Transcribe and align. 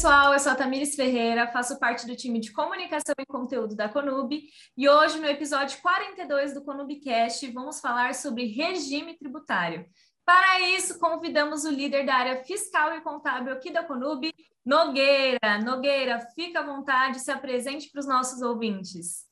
pessoal, 0.00 0.32
eu 0.32 0.38
sou 0.38 0.52
a 0.52 0.54
Tamires 0.54 0.94
Ferreira, 0.94 1.52
faço 1.52 1.78
parte 1.78 2.06
do 2.06 2.16
time 2.16 2.40
de 2.40 2.50
comunicação 2.52 3.14
e 3.18 3.26
conteúdo 3.26 3.76
da 3.76 3.86
Conub 3.86 4.32
e 4.74 4.88
hoje 4.88 5.18
no 5.18 5.26
episódio 5.26 5.78
42 5.82 6.54
do 6.54 6.64
Conubcast 6.64 7.46
vamos 7.52 7.80
falar 7.80 8.14
sobre 8.14 8.46
regime 8.46 9.18
tributário. 9.18 9.84
Para 10.24 10.58
isso, 10.70 10.98
convidamos 10.98 11.66
o 11.66 11.70
líder 11.70 12.06
da 12.06 12.14
área 12.14 12.42
fiscal 12.42 12.96
e 12.96 13.02
contábil 13.02 13.52
aqui 13.52 13.70
da 13.70 13.84
Conub, 13.84 14.32
Nogueira. 14.64 15.58
Nogueira, 15.62 16.18
fica 16.34 16.60
à 16.60 16.64
vontade, 16.64 17.20
se 17.20 17.30
apresente 17.30 17.90
para 17.90 18.00
os 18.00 18.06
nossos 18.06 18.40
ouvintes. 18.40 19.26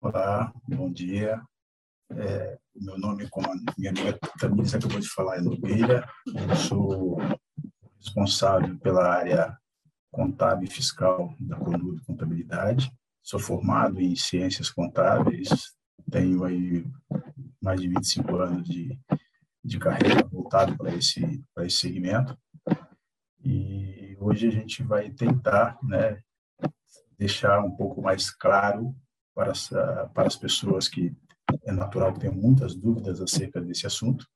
Olá, 0.00 0.52
bom 0.68 0.88
dia. 0.88 1.42
É, 2.12 2.56
meu 2.76 2.96
nome, 2.96 3.28
como 3.28 3.50
a 3.50 3.56
minha 3.76 3.90
amiga 3.90 4.16
Tamires 4.38 4.72
acabou 4.72 5.00
de 5.00 5.08
falar, 5.08 5.38
é 5.38 5.40
Nogueira. 5.40 6.08
Eu 6.28 6.54
sou 6.54 7.18
responsável 8.00 8.78
pela 8.78 9.06
área 9.06 9.56
contábil 10.10 10.68
e 10.68 10.70
fiscal 10.70 11.34
da 11.38 11.56
Conub 11.56 12.00
Contabilidade. 12.04 12.90
Sou 13.22 13.38
formado 13.38 14.00
em 14.00 14.16
ciências 14.16 14.70
contábeis, 14.70 15.74
tenho 16.10 16.42
aí 16.44 16.84
mais 17.62 17.80
de 17.80 17.88
25 17.88 18.36
anos 18.36 18.68
de, 18.68 18.98
de 19.62 19.78
carreira 19.78 20.26
voltado 20.26 20.76
para 20.76 20.94
esse, 20.94 21.44
para 21.54 21.66
esse 21.66 21.76
segmento. 21.76 22.36
E 23.44 24.16
hoje 24.18 24.48
a 24.48 24.50
gente 24.50 24.82
vai 24.82 25.10
tentar 25.10 25.78
né, 25.82 26.20
deixar 27.18 27.62
um 27.62 27.70
pouco 27.70 28.02
mais 28.02 28.30
claro 28.30 28.96
para 29.34 29.52
as, 29.52 29.68
para 29.68 30.26
as 30.26 30.36
pessoas 30.36 30.88
que 30.88 31.14
é 31.64 31.72
natural 31.72 32.12
que 32.12 32.20
tenham 32.20 32.34
muitas 32.34 32.74
dúvidas 32.74 33.20
acerca 33.20 33.60
desse 33.60 33.86
assunto, 33.86 34.26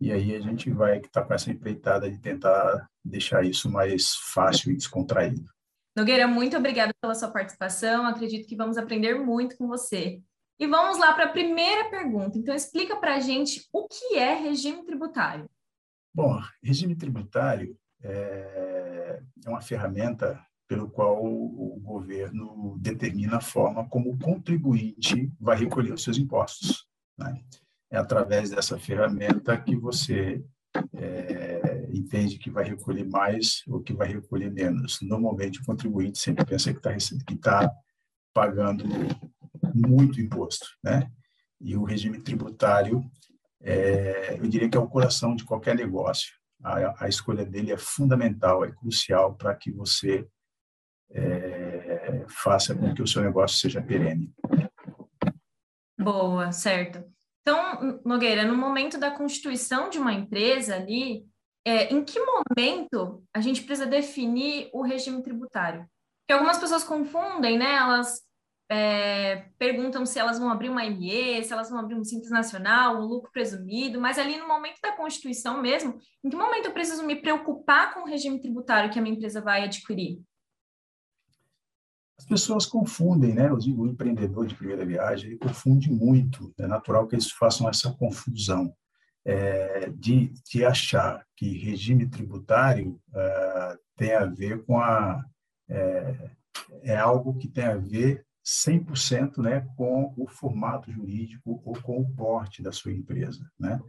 e 0.00 0.10
aí 0.10 0.34
a 0.34 0.40
gente 0.40 0.70
vai 0.70 0.98
estar 0.98 1.20
tá 1.20 1.26
com 1.26 1.34
essa 1.34 1.50
empreitada 1.50 2.10
de 2.10 2.18
tentar 2.18 2.88
deixar 3.04 3.44
isso 3.44 3.70
mais 3.70 4.14
fácil 4.14 4.72
e 4.72 4.76
descontraído. 4.76 5.48
Nogueira, 5.96 6.26
muito 6.26 6.56
obrigada 6.56 6.94
pela 7.00 7.14
sua 7.14 7.30
participação. 7.30 8.06
Acredito 8.06 8.48
que 8.48 8.56
vamos 8.56 8.78
aprender 8.78 9.14
muito 9.14 9.56
com 9.56 9.66
você. 9.66 10.22
E 10.58 10.66
vamos 10.66 10.98
lá 10.98 11.12
para 11.12 11.24
a 11.24 11.32
primeira 11.32 11.90
pergunta. 11.90 12.38
Então, 12.38 12.54
explica 12.54 12.96
para 12.96 13.16
a 13.16 13.20
gente 13.20 13.66
o 13.72 13.88
que 13.88 14.16
é 14.16 14.34
regime 14.34 14.84
tributário. 14.84 15.48
Bom, 16.14 16.40
regime 16.62 16.94
tributário 16.94 17.76
é, 18.02 19.20
é 19.44 19.48
uma 19.48 19.60
ferramenta 19.60 20.40
pelo 20.68 20.88
qual 20.88 21.24
o 21.24 21.80
governo 21.82 22.78
determina 22.78 23.38
a 23.38 23.40
forma 23.40 23.88
como 23.88 24.12
o 24.12 24.18
contribuinte 24.18 25.32
vai 25.40 25.56
recolher 25.56 25.92
os 25.92 26.02
seus 26.02 26.16
impostos. 26.16 26.86
Né? 27.18 27.42
É 27.90 27.98
através 27.98 28.50
dessa 28.50 28.78
ferramenta 28.78 29.60
que 29.60 29.76
você 29.76 30.42
é, 30.94 31.88
entende 31.92 32.38
que 32.38 32.50
vai 32.50 32.64
recolher 32.64 33.04
mais 33.04 33.62
ou 33.66 33.82
que 33.82 33.92
vai 33.92 34.08
recolher 34.08 34.50
menos. 34.50 34.98
Normalmente, 35.02 35.60
o 35.60 35.64
contribuinte 35.64 36.18
sempre 36.18 36.44
pensa 36.44 36.72
que 36.72 36.78
está 36.78 36.96
que 37.26 37.36
tá 37.36 37.70
pagando 38.32 38.84
muito 39.74 40.20
imposto, 40.20 40.66
né? 40.82 41.10
E 41.60 41.76
o 41.76 41.84
regime 41.84 42.20
tributário, 42.20 43.04
é, 43.60 44.38
eu 44.38 44.46
diria 44.46 44.68
que 44.68 44.76
é 44.76 44.80
o 44.80 44.88
coração 44.88 45.34
de 45.34 45.44
qualquer 45.44 45.74
negócio. 45.74 46.32
A, 46.62 47.04
a 47.04 47.08
escolha 47.08 47.44
dele 47.44 47.72
é 47.72 47.76
fundamental, 47.76 48.64
é 48.64 48.70
crucial 48.70 49.34
para 49.34 49.54
que 49.54 49.70
você 49.70 50.26
é, 51.10 52.24
faça 52.28 52.74
com 52.74 52.94
que 52.94 53.02
o 53.02 53.06
seu 53.06 53.22
negócio 53.22 53.58
seja 53.58 53.82
perene. 53.82 54.32
Boa, 55.98 56.52
certo. 56.52 57.04
Então, 57.42 58.00
Nogueira, 58.04 58.44
no 58.44 58.56
momento 58.56 58.98
da 58.98 59.10
constituição 59.10 59.88
de 59.88 59.98
uma 59.98 60.12
empresa 60.12 60.76
ali, 60.76 61.24
é, 61.64 61.92
em 61.92 62.04
que 62.04 62.18
momento 62.20 63.22
a 63.34 63.40
gente 63.40 63.62
precisa 63.62 63.86
definir 63.86 64.68
o 64.72 64.82
regime 64.82 65.22
tributário? 65.22 65.86
Porque 66.20 66.32
algumas 66.32 66.58
pessoas 66.58 66.84
confundem, 66.84 67.58
né? 67.58 67.74
Elas 67.74 68.22
é, 68.70 69.48
perguntam 69.58 70.06
se 70.06 70.18
elas 70.18 70.38
vão 70.38 70.48
abrir 70.48 70.68
uma 70.68 70.84
ME, 70.84 71.42
se 71.42 71.52
elas 71.52 71.68
vão 71.68 71.80
abrir 71.80 71.96
um 71.96 72.04
simples 72.04 72.30
nacional, 72.30 72.96
um 72.96 73.06
lucro 73.06 73.30
presumido, 73.32 74.00
mas 74.00 74.18
ali 74.18 74.36
no 74.36 74.46
momento 74.46 74.78
da 74.80 74.92
constituição 74.92 75.60
mesmo, 75.60 75.98
em 76.22 76.30
que 76.30 76.36
momento 76.36 76.66
eu 76.66 76.72
preciso 76.72 77.04
me 77.04 77.16
preocupar 77.16 77.92
com 77.92 78.00
o 78.00 78.06
regime 78.06 78.40
tributário 78.40 78.90
que 78.90 78.98
a 78.98 79.02
minha 79.02 79.16
empresa 79.16 79.40
vai 79.40 79.64
adquirir? 79.64 80.20
As 82.20 82.26
pessoas 82.26 82.66
confundem, 82.66 83.32
né? 83.32 83.50
O 83.50 83.86
empreendedor 83.86 84.46
de 84.46 84.54
primeira 84.54 84.84
viagem, 84.84 85.30
ele 85.30 85.38
confunde 85.38 85.90
muito. 85.90 86.52
É 86.58 86.66
natural 86.66 87.06
que 87.06 87.14
eles 87.14 87.30
façam 87.30 87.66
essa 87.66 87.90
confusão 87.92 88.74
é, 89.24 89.88
de, 89.88 90.30
de 90.46 90.62
achar 90.62 91.24
que 91.34 91.56
regime 91.56 92.06
tributário 92.06 93.00
é, 93.14 93.78
tem 93.96 94.14
a 94.14 94.26
ver 94.26 94.62
com 94.66 94.78
a... 94.78 95.24
É, 95.66 96.30
é 96.82 96.96
algo 96.96 97.38
que 97.38 97.48
tem 97.48 97.64
a 97.64 97.76
ver 97.76 98.26
100% 98.44 99.38
né, 99.38 99.66
com 99.74 100.12
o 100.14 100.28
formato 100.28 100.92
jurídico 100.92 101.62
ou 101.64 101.72
com 101.80 102.02
o 102.02 102.14
porte 102.14 102.62
da 102.62 102.70
sua 102.70 102.92
empresa, 102.92 103.50
né? 103.58 103.80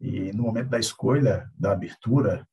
E 0.00 0.32
no 0.32 0.42
momento 0.42 0.70
da 0.70 0.78
escolha, 0.80 1.48
da 1.56 1.70
abertura, 1.70 2.44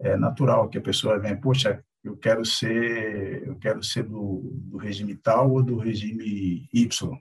é 0.00 0.16
natural 0.16 0.68
que 0.68 0.78
a 0.78 0.82
pessoa 0.82 1.18
venha, 1.20 1.40
poxa, 1.40 1.80
eu 2.04 2.16
quero 2.16 2.44
ser 2.44 3.48
eu 3.48 3.56
quero 3.56 3.82
ser 3.82 4.04
do, 4.04 4.42
do 4.54 4.76
regime 4.76 5.16
tal 5.16 5.50
ou 5.50 5.62
do 5.62 5.78
regime 5.78 6.68
Y. 6.72 7.18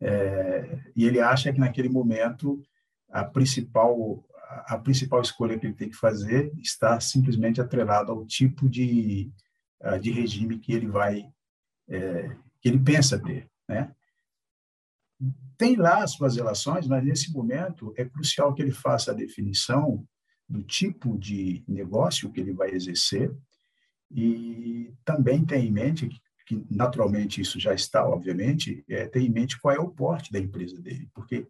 É, 0.00 0.80
e 0.96 1.04
ele 1.04 1.20
acha 1.20 1.52
que 1.52 1.58
naquele 1.58 1.88
momento 1.88 2.62
a 3.10 3.24
principal 3.24 4.24
a 4.66 4.78
principal 4.78 5.20
escolha 5.20 5.58
que 5.58 5.66
ele 5.66 5.74
tem 5.74 5.88
que 5.88 5.96
fazer 5.96 6.52
está 6.58 7.00
simplesmente 7.00 7.60
atrelada 7.60 8.12
ao 8.12 8.24
tipo 8.24 8.68
de 8.68 9.30
de 10.00 10.12
regime 10.12 10.60
que 10.60 10.72
ele 10.72 10.86
vai 10.86 11.24
é, 11.88 12.36
que 12.60 12.68
ele 12.68 12.78
pensa 12.78 13.18
ter 13.18 13.50
né? 13.68 13.92
Tem 15.58 15.76
lá 15.76 16.02
as 16.04 16.12
suas 16.12 16.36
relações 16.36 16.86
mas 16.86 17.04
nesse 17.04 17.32
momento 17.32 17.92
é 17.96 18.04
crucial 18.04 18.54
que 18.54 18.62
ele 18.62 18.70
faça 18.70 19.10
a 19.10 19.14
definição 19.14 20.06
do 20.48 20.62
tipo 20.62 21.18
de 21.18 21.64
negócio 21.66 22.30
que 22.30 22.40
ele 22.40 22.52
vai 22.52 22.70
exercer 22.70 23.34
e 24.14 24.94
também 25.04 25.44
tem 25.44 25.66
em 25.66 25.72
mente 25.72 26.08
que 26.46 26.64
naturalmente 26.70 27.40
isso 27.40 27.58
já 27.58 27.72
está, 27.72 28.06
obviamente, 28.06 28.84
é, 28.88 29.06
tem 29.06 29.26
em 29.26 29.30
mente 29.30 29.58
qual 29.60 29.74
é 29.74 29.78
o 29.78 29.88
porte 29.88 30.32
da 30.32 30.38
empresa 30.38 30.80
dele, 30.80 31.08
porque 31.14 31.46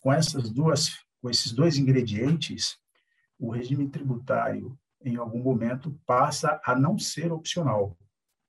com 0.00 0.12
essas 0.12 0.50
duas, 0.50 0.98
com 1.20 1.30
esses 1.30 1.52
dois 1.52 1.76
ingredientes, 1.76 2.78
o 3.38 3.50
regime 3.50 3.88
tributário 3.88 4.76
em 5.04 5.16
algum 5.16 5.42
momento 5.42 5.98
passa 6.06 6.60
a 6.64 6.74
não 6.74 6.98
ser 6.98 7.32
opcional. 7.32 7.96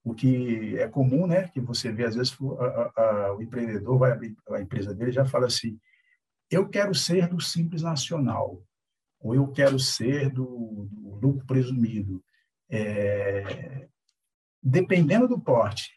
O 0.04 0.14
que 0.14 0.78
é 0.78 0.88
comum, 0.88 1.28
né, 1.28 1.48
que 1.50 1.62
você 1.62 1.92
vê 1.92 2.06
às 2.06 2.16
vezes 2.16 2.36
a, 2.60 3.02
a, 3.02 3.36
o 3.36 3.42
empreendedor 3.42 4.00
vai 4.00 4.12
abrir 4.12 4.36
a 4.50 4.60
empresa 4.60 4.96
dele 4.96 5.12
já 5.12 5.26
fala 5.26 5.46
assim: 5.46 5.80
eu 6.50 6.68
quero 6.68 6.96
ser 6.96 7.28
do 7.28 7.40
simples 7.40 7.84
nacional, 7.84 8.64
ou 9.20 9.36
eu 9.36 9.48
quero 9.50 9.78
ser 9.78 10.30
do, 10.32 10.88
do 10.92 11.16
lucro 11.22 11.46
presumido 11.46 12.24
é, 12.72 13.88
dependendo 14.64 15.28
do 15.28 15.40
porte 15.40 15.92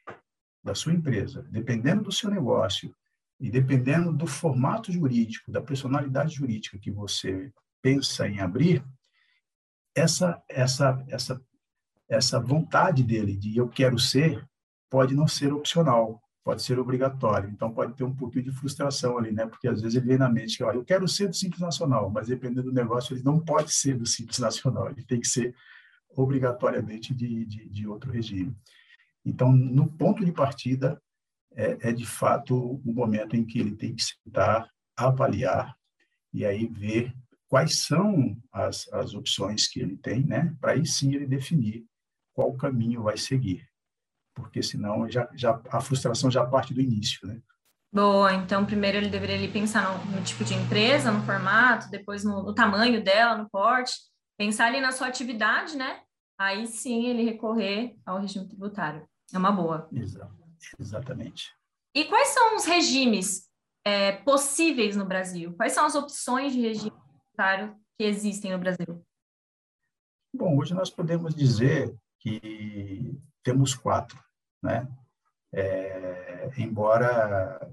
da 0.62 0.75
sua 0.75 0.93
empresa, 0.93 1.47
dependendo 1.51 2.03
do 2.03 2.12
seu 2.12 2.29
negócio 2.29 2.95
e 3.39 3.51
dependendo 3.51 4.12
do 4.12 4.27
formato 4.27 4.91
jurídico, 4.91 5.53
da 5.53 5.63
personalidade 5.63 6.34
jurídica 6.34 6.79
que 6.79 6.91
você 6.91 7.53
pensa 7.81 8.27
em 8.27 8.41
abrir, 8.41 8.84
essa 9.95 10.43
essa 10.49 11.05
essa 11.09 11.41
essa 12.09 12.41
vontade 12.41 13.03
dele 13.03 13.37
de 13.37 13.57
eu 13.57 13.69
quero 13.69 13.99
ser 13.99 14.45
pode 14.91 15.15
não 15.15 15.29
ser 15.29 15.53
opcional, 15.53 16.23
pode 16.43 16.63
ser 16.63 16.79
obrigatório. 16.79 17.51
Então 17.51 17.73
pode 17.73 17.95
ter 17.95 18.05
um 18.05 18.15
pouquinho 18.15 18.45
de 18.45 18.53
frustração 18.53 19.19
ali, 19.19 19.33
né? 19.33 19.47
Porque 19.47 19.69
às 19.69 19.81
vezes 19.81 19.97
ele 19.97 20.07
vem 20.07 20.19
na 20.19 20.29
mente 20.29 20.57
que 20.57 20.63
eu 20.63 20.84
quero 20.84 21.07
ser 21.07 21.29
do 21.29 21.34
Simples 21.34 21.61
Nacional, 21.61 22.11
mas 22.11 22.29
dependendo 22.29 22.65
do 22.65 22.72
negócio 22.72 23.15
ele 23.15 23.22
não 23.22 23.39
pode 23.39 23.72
ser 23.72 23.97
do 23.97 24.07
Simples 24.07 24.39
Nacional, 24.39 24.91
ele 24.91 25.04
tem 25.04 25.21
que 25.21 25.28
ser 25.28 25.54
obrigatoriamente 26.16 27.15
de, 27.15 27.45
de, 27.45 27.69
de 27.69 27.89
outro 27.89 28.11
regime. 28.11 28.57
Então, 29.25 29.51
no 29.53 29.89
ponto 29.89 30.25
de 30.25 30.33
partida, 30.33 31.01
é, 31.57 31.89
é, 31.89 31.93
de 31.93 32.05
fato 32.05 32.81
o 32.84 32.93
momento 32.93 33.37
em 33.37 33.45
que 33.45 33.59
ele 33.59 33.75
tem 33.75 33.95
que 33.95 34.03
sentar, 34.03 34.69
avaliar 34.97 35.75
e 36.33 36.45
aí 36.45 36.66
ver 36.66 37.15
quais 37.49 37.84
são 37.84 38.37
as, 38.53 38.93
as 38.93 39.15
opções 39.15 39.69
que 39.69 39.81
ele 39.81 39.97
tem, 39.97 40.25
né? 40.25 40.55
Para 40.61 40.72
aí 40.72 40.84
sim 40.84 41.15
ele 41.15 41.27
definir 41.27 41.84
qual 42.33 42.53
caminho 42.55 43.05
vai 43.05 43.17
seguir, 43.17 43.65
porque 44.34 44.63
senão 44.63 45.09
já, 45.09 45.28
já 45.34 45.60
a 45.71 45.81
frustração 45.81 46.31
já 46.31 46.45
parte 46.45 46.75
do 46.75 46.81
início, 46.81 47.27
né? 47.27 47.41
Boa, 47.93 48.34
então 48.34 48.67
primeiro 48.67 48.97
ele 48.97 49.09
deveria 49.09 49.49
pensar 49.53 50.05
no, 50.05 50.17
no, 50.17 50.25
tipo 50.25 50.43
de 50.43 50.53
empresa, 50.53 51.13
no 51.13 51.22
formato, 51.22 51.89
depois 51.91 52.25
no, 52.25 52.43
no 52.43 52.53
tamanho 52.53 53.05
dela, 53.05 53.39
no 53.39 53.49
porte, 53.49 53.93
pensar 54.36 54.66
ali 54.66 54.81
na 54.81 54.92
sua 54.92 55.09
atividade, 55.09 55.77
né? 55.77 56.03
Aí 56.39 56.66
sim 56.66 57.07
ele 57.07 57.25
recorrer 57.25 57.97
ao 58.04 58.21
regime 58.21 58.47
tributário. 58.48 59.09
É 59.33 59.39
uma 59.39 59.53
boa. 59.53 59.89
Exatamente. 60.78 61.53
E 61.95 62.04
quais 62.07 62.28
são 62.28 62.57
os 62.57 62.65
regimes 62.65 63.48
é, 63.84 64.13
possíveis 64.13 64.97
no 64.97 65.04
Brasil? 65.04 65.54
Quais 65.57 65.72
são 65.72 65.86
as 65.86 65.95
opções 65.95 66.53
de 66.53 66.60
regime 66.60 66.91
tributário 66.91 67.77
que 67.97 68.04
existem 68.04 68.53
no 68.53 68.59
Brasil? 68.59 69.04
Bom, 70.34 70.59
hoje 70.59 70.75
nós 70.75 70.91
podemos 70.91 71.34
dizer 71.34 71.95
que 72.19 73.16
temos 73.42 73.75
quatro, 73.75 74.19
né? 74.63 74.89
É, 75.53 76.51
embora 76.59 77.71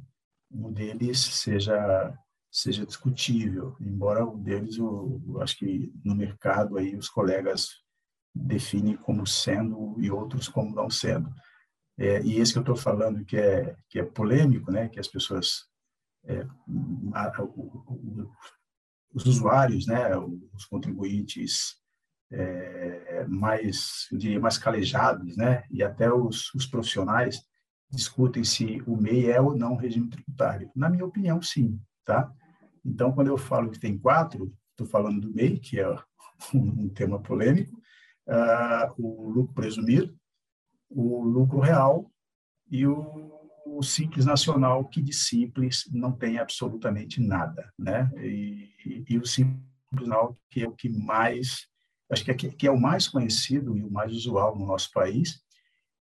um 0.52 0.72
deles 0.72 1.20
seja 1.20 2.16
seja 2.52 2.86
discutível, 2.86 3.78
embora 3.80 4.26
um 4.26 4.38
deles, 4.38 4.78
eu, 4.78 5.22
eu 5.26 5.42
acho 5.42 5.58
que 5.58 5.92
no 6.04 6.14
mercado 6.14 6.78
aí 6.78 6.96
os 6.96 7.08
colegas 7.08 7.70
definem 8.36 8.98
como 8.98 9.26
sendo 9.26 9.96
e 10.00 10.12
outros 10.12 10.50
como 10.50 10.76
não 10.76 10.90
sendo. 10.90 11.34
É, 11.98 12.22
e 12.24 12.40
esse 12.40 12.52
que 12.52 12.58
eu 12.58 12.64
estou 12.64 12.76
falando 12.76 13.24
que 13.24 13.38
é 13.38 13.76
que 13.90 14.00
é 14.00 14.04
polêmico, 14.04 14.72
né? 14.72 14.90
Que 14.90 15.00
as 15.00 15.08
pessoas, 15.08 15.66
é, 16.26 16.46
a, 17.14 17.44
o, 17.44 18.30
os 19.14 19.26
usuários, 19.26 19.86
né? 19.88 20.18
Os 20.54 20.66
contribuintes 20.66 21.76
é, 22.32 23.26
mais, 23.28 24.08
eu 24.12 24.18
diria, 24.18 24.40
mais 24.40 24.58
calejados, 24.58 25.38
né? 25.38 25.64
E 25.70 25.84
até 25.84 26.12
os, 26.12 26.54
os 26.54 26.66
profissionais 26.66 27.42
discutem 27.90 28.44
se 28.44 28.82
o 28.88 28.96
MEI 28.96 29.32
é 29.32 29.42
ou 29.42 29.56
não 29.56 29.76
regime 29.76 30.10
tributário. 30.10 30.72
Na 30.76 30.90
minha 30.90 31.06
opinião, 31.06 31.42
sim, 31.42 31.80
tá? 32.06 32.34
Então, 32.84 33.12
quando 33.12 33.28
eu 33.28 33.38
falo 33.38 33.70
que 33.70 33.80
tem 33.80 33.98
quatro, 33.98 34.54
estou 34.72 34.88
falando 34.88 35.22
do 35.22 35.34
MEI, 35.34 35.60
que 35.60 35.80
é 35.80 35.88
um, 36.54 36.90
tema 36.90 37.22
polêmico, 37.22 37.80
uh, 38.28 38.94
o 38.98 39.30
lucro 39.30 39.54
presumido, 39.54 40.16
o 40.90 41.24
lucro 41.24 41.60
real 41.60 42.12
e 42.70 42.86
o, 42.86 43.32
o, 43.66 43.84
simples 43.84 44.26
nacional, 44.26 44.88
que 44.88 45.02
de 45.02 45.14
simples 45.14 45.84
não 45.92 46.12
tem 46.12 46.38
absolutamente 46.38 47.22
nada, 47.22 47.72
né? 47.78 48.10
E, 48.18 48.74
e, 48.86 49.06
e 49.10 49.18
o 49.18 49.26
simples 49.26 49.62
nacional, 49.92 50.38
que 50.50 50.64
é 50.64 50.68
o 50.68 50.76
que 50.76 50.90
mais, 50.90 51.68
acho 52.10 52.26
que 52.26 52.32
é, 52.32 52.34
que 52.34 52.68
é 52.68 52.72
o 52.72 52.80
mais 52.80 53.08
conhecido 53.08 53.78
e 53.78 53.84
o 53.84 53.92
mais 53.92 54.12
usual 54.12 54.58
no 54.58 54.66
nosso 54.66 54.92
país, 54.92 55.42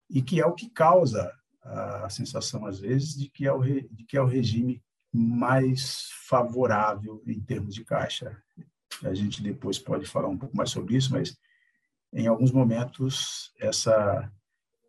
e 0.10 0.22
que 0.22 0.40
é 0.40 0.46
o 0.46 0.54
que 0.54 0.70
causa 0.70 1.34
a 1.68 2.10
sensação, 2.10 2.66
às 2.66 2.80
vezes, 2.80 3.14
de 3.16 3.30
que 3.30 3.46
é 3.46 3.52
o, 3.52 3.62
de 3.62 4.06
que 4.08 4.16
é 4.16 4.22
o 4.22 4.26
regime 4.26 4.82
mais 5.14 6.10
favorável 6.28 7.22
em 7.26 7.40
termos 7.40 7.74
de 7.74 7.84
caixa. 7.84 8.42
A 9.04 9.14
gente 9.14 9.42
depois 9.42 9.80
pode 9.80 10.06
falar 10.06 10.28
um 10.28 10.38
pouco 10.38 10.56
mais 10.56 10.70
sobre 10.70 10.96
isso, 10.96 11.12
mas 11.12 11.38
em 12.14 12.28
alguns 12.28 12.52
momentos 12.52 13.52
essa 13.60 14.32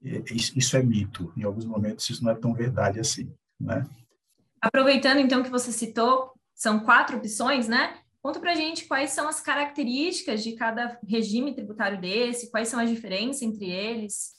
isso 0.00 0.76
é 0.76 0.82
mito, 0.82 1.32
em 1.36 1.42
alguns 1.42 1.64
momentos 1.64 2.08
isso 2.08 2.22
não 2.22 2.30
é 2.30 2.34
tão 2.34 2.54
verdade 2.54 3.00
assim, 3.00 3.34
né? 3.58 3.84
Aproveitando 4.60 5.18
então 5.18 5.42
que 5.42 5.50
você 5.50 5.72
citou, 5.72 6.32
são 6.54 6.80
quatro 6.80 7.16
opções, 7.16 7.66
né? 7.66 7.98
Conta 8.20 8.40
para 8.40 8.54
gente 8.54 8.86
quais 8.86 9.10
são 9.10 9.28
as 9.28 9.40
características 9.40 10.42
de 10.42 10.54
cada 10.54 10.98
regime 11.06 11.54
tributário 11.54 12.00
desse, 12.00 12.50
quais 12.50 12.68
são 12.68 12.78
as 12.78 12.90
diferenças 12.90 13.42
entre 13.42 13.70
eles. 13.70 14.34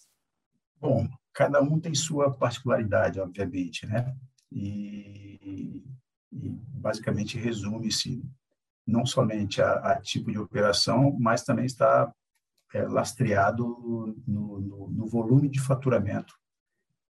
Bom, 0.78 1.08
cada 1.34 1.62
um 1.62 1.80
tem 1.80 1.94
sua 1.94 2.31
particularidade, 2.31 3.20
obviamente, 3.20 3.86
né? 3.86 4.16
E, 4.51 5.84
e 6.31 6.50
basicamente 6.80 7.38
resume-se 7.38 8.24
não 8.86 9.06
somente 9.06 9.62
a, 9.62 9.74
a, 9.74 10.01
tipo 10.01 10.31
de 10.31 10.40
operação, 10.40 11.16
mas 11.19 11.44
também 11.44 11.66
está 11.66 12.12
é, 12.74 12.81
lastreado 12.84 13.63
no, 14.28 14.60
no, 14.60 14.90
no, 14.90 15.07
volume 15.07 15.48
de 15.48 15.60
faturamento 15.60 16.34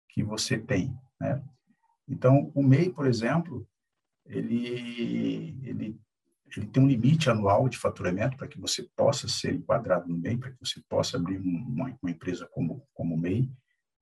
que 0.10 0.24
você 0.24 0.58
tem, 0.58 0.98
né? 1.20 1.44
Então, 2.08 2.52
o 2.54 2.64
MEI, 2.64 2.92
por 2.92 3.08
exemplo, 3.08 3.68
ele, 4.26 5.58
ele, 5.64 6.00
ele 6.56 6.68
tem 6.68 6.84
um 6.84 6.88
limite 6.88 7.30
anual 7.30 7.68
de 7.68 7.78
faturamento 7.78 8.38
para 8.38 8.48
que 8.48 8.60
você 8.60 8.88
possa 8.96 9.28
ser 9.28 9.56
enquadrado 9.56 10.08
no 10.08 10.18
MEI, 10.18 10.38
para 10.38 10.52
que 10.52 10.60
você 10.60 10.82
possa 10.88 11.18
abrir 11.18 11.40
uma, 11.40 11.98
uma 12.02 12.12
empresa 12.12 12.48
como, 12.52 12.88
como 12.94 13.18
MEI, 13.18 13.50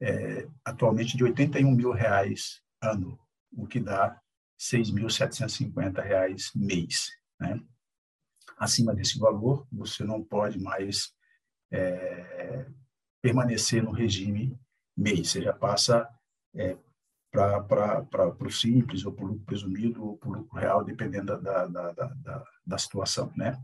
é, 0.01 0.47
atualmente 0.65 1.15
de 1.15 1.24
81 1.24 1.71
mil 1.71 1.91
reais 1.91 2.62
ano, 2.81 3.18
o 3.55 3.67
que 3.67 3.79
dá 3.79 4.19
6.750 4.59 6.01
reais 6.01 6.51
mês. 6.55 7.09
Né? 7.39 7.59
Acima 8.57 8.94
desse 8.94 9.19
valor, 9.19 9.67
você 9.71 10.03
não 10.03 10.23
pode 10.23 10.59
mais 10.59 11.13
é, 11.71 12.67
permanecer 13.21 13.83
no 13.83 13.91
regime 13.91 14.57
mês, 14.95 15.29
você 15.29 15.41
já 15.41 15.53
passa 15.53 16.07
é, 16.55 16.77
para 17.31 18.35
o 18.39 18.51
simples, 18.51 19.05
ou 19.05 19.11
para 19.11 19.25
o 19.25 19.27
lucro 19.29 19.45
presumido, 19.45 20.05
ou 20.05 20.17
para 20.17 20.29
o 20.29 20.33
lucro 20.33 20.59
real, 20.59 20.83
dependendo 20.83 21.41
da, 21.41 21.65
da, 21.65 21.91
da, 21.91 22.07
da, 22.07 22.45
da 22.65 22.77
situação. 22.77 23.33
Né? 23.35 23.59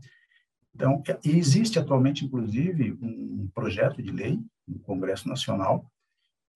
Então, 0.74 1.02
existe 1.24 1.78
atualmente, 1.78 2.24
inclusive, 2.24 2.92
um 3.00 3.48
projeto 3.54 4.02
de 4.02 4.10
lei 4.10 4.40
no 4.66 4.78
Congresso 4.80 5.28
Nacional 5.28 5.90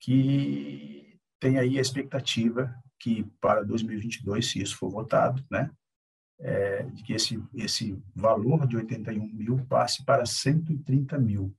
que 0.00 1.18
tem 1.40 1.58
aí 1.58 1.78
a 1.78 1.80
expectativa 1.80 2.74
que 3.04 3.22
para 3.38 3.62
2022, 3.62 4.50
se 4.50 4.62
isso 4.62 4.78
for 4.78 4.88
votado, 4.88 5.44
né, 5.50 5.70
é, 6.40 6.84
de 6.84 7.02
que 7.02 7.12
esse, 7.12 7.38
esse 7.52 8.02
valor 8.16 8.66
de 8.66 8.78
81 8.78 9.26
mil 9.26 9.62
passe 9.66 10.02
para 10.06 10.24
130 10.24 11.18
mil. 11.18 11.54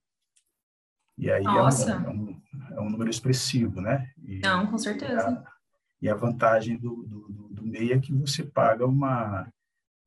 E 1.16 1.30
aí 1.30 1.44
é 1.44 1.48
um, 1.48 1.68
é, 1.68 2.08
um, 2.10 2.42
é 2.72 2.80
um, 2.80 2.90
número 2.90 3.08
expressivo, 3.08 3.80
né? 3.80 4.12
E, 4.24 4.40
Não, 4.40 4.66
com 4.66 4.76
certeza. 4.76 5.14
E 5.14 5.18
a, 5.18 5.44
e 6.02 6.08
a 6.08 6.14
vantagem 6.16 6.76
do, 6.76 7.04
do, 7.04 7.28
do, 7.28 7.48
do 7.48 7.62
MEI 7.62 7.92
é 7.92 8.00
que 8.00 8.12
você 8.12 8.42
paga 8.42 8.84
uma, 8.84 9.48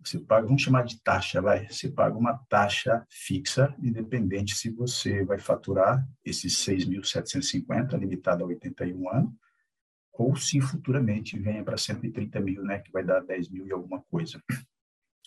você 0.03 0.19
paga, 0.19 0.45
vamos 0.45 0.61
chamar 0.61 0.83
de 0.83 1.01
taxa, 1.01 1.41
vai, 1.41 1.69
você 1.69 1.89
paga 1.89 2.17
uma 2.17 2.37
taxa 2.49 3.03
fixa, 3.09 3.73
independente 3.81 4.55
se 4.55 4.69
você 4.69 5.23
vai 5.23 5.39
faturar 5.39 6.05
esses 6.23 6.53
6.750, 6.65 7.97
limitado 7.97 8.43
a 8.43 8.47
81 8.47 9.09
anos, 9.09 9.33
ou 10.19 10.35
se 10.35 10.59
futuramente 10.59 11.39
venha 11.39 11.63
para 11.63 11.77
130 11.77 12.41
mil, 12.41 12.61
né, 12.61 12.79
que 12.79 12.91
vai 12.91 13.03
dar 13.03 13.21
10 13.21 13.49
mil 13.49 13.65
e 13.65 13.71
alguma 13.71 14.01
coisa. 14.01 14.43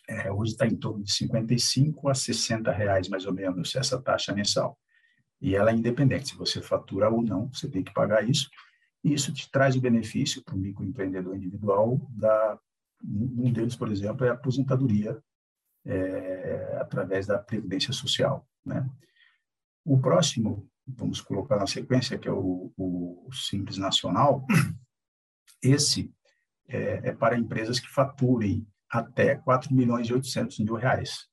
É, 0.06 0.30
hoje 0.30 0.52
está 0.52 0.66
em 0.66 0.76
torno 0.76 1.02
de 1.02 1.10
55 1.10 2.10
a 2.10 2.14
60 2.14 2.70
reais, 2.70 3.08
mais 3.08 3.24
ou 3.24 3.32
menos, 3.32 3.74
essa 3.74 4.00
taxa 4.02 4.34
mensal. 4.34 4.78
E 5.40 5.56
ela 5.56 5.70
é 5.70 5.74
independente, 5.74 6.28
se 6.28 6.36
você 6.36 6.60
fatura 6.60 7.08
ou 7.08 7.22
não, 7.22 7.48
você 7.48 7.70
tem 7.70 7.82
que 7.82 7.94
pagar 7.94 8.28
isso. 8.28 8.50
E 9.02 9.14
isso 9.14 9.32
te 9.32 9.50
traz 9.50 9.76
o 9.76 9.80
benefício 9.80 10.42
para 10.44 10.54
o 10.54 10.58
microempreendedor 10.58 11.34
individual 11.34 11.98
da 12.10 12.58
um 13.04 13.50
deles, 13.50 13.74
por 13.74 13.90
exemplo, 13.90 14.26
é 14.26 14.28
a 14.28 14.34
aposentadoria 14.34 15.20
é, 15.84 16.78
através 16.80 17.26
da 17.26 17.38
previdência 17.38 17.92
social. 17.92 18.46
Né? 18.64 18.88
O 19.84 19.98
próximo, 19.98 20.68
vamos 20.86 21.20
colocar 21.20 21.56
na 21.56 21.66
sequência, 21.66 22.18
que 22.18 22.28
é 22.28 22.32
o, 22.32 22.72
o 22.76 23.28
Simples 23.32 23.78
Nacional, 23.78 24.46
esse 25.62 26.12
é, 26.68 27.08
é, 27.08 27.12
para 27.12 27.38
empresas 27.38 27.78
que 27.78 27.88
faturem 27.88 28.66
até 28.90 29.34
4 29.36 29.74
milhões 29.74 30.08
e 30.08 30.12
800 30.12 30.58
mil 30.60 30.74
reais. 30.74 31.26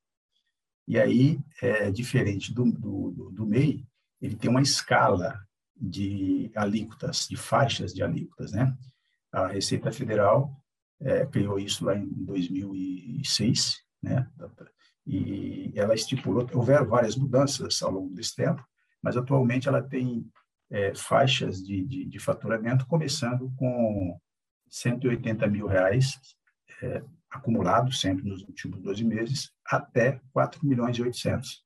E 0.88 0.98
aí, 1.00 1.40
é 1.62 1.92
diferente 1.92 2.54
do, 2.54 2.72
do, 2.72 3.32
do 3.32 3.46
MEI, 3.46 3.86
ele 4.22 4.36
tem 4.36 4.50
uma 4.50 4.62
escala 4.62 5.40
de 5.80 6.52
alíquotas, 6.56 7.28
de 7.28 7.38
faixas 7.38 7.94
de 7.94 8.02
alíquotas, 8.02 8.52
né? 8.52 8.76
A 9.32 9.48
Receita 9.48 9.92
Federal 9.92 10.52
é, 11.00 11.26
criou 11.26 11.60
isso 11.60 11.86
lá 11.86 11.96
em 11.96 12.08
2006, 12.08 13.84
né? 14.02 14.28
E 15.06 15.72
ela 15.76 15.94
estipulou, 15.94 16.48
houveram 16.54 16.88
várias 16.88 17.16
mudanças 17.16 17.82
ao 17.82 17.92
longo 17.92 18.14
desse 18.14 18.36
tempo, 18.36 18.64
mas 19.02 19.16
atualmente 19.16 19.68
ela 19.68 19.82
tem 19.82 20.30
é, 20.72 20.94
faixas 20.94 21.64
de, 21.64 21.84
de, 21.84 22.06
de, 22.06 22.20
faturamento 22.20 22.86
começando 22.86 23.52
com 23.58 24.20
180 24.70 25.48
mil 25.48 25.66
reais 25.66 26.20
é, 26.82 27.04
acumulados 27.30 28.00
sempre 28.00 28.28
nos 28.28 28.44
últimos 28.44 28.82
12 28.82 29.04
meses 29.04 29.52
até 29.66 30.22
4 30.32 30.66
milhões 30.66 30.98
e 30.98 31.02
800. 31.02 31.64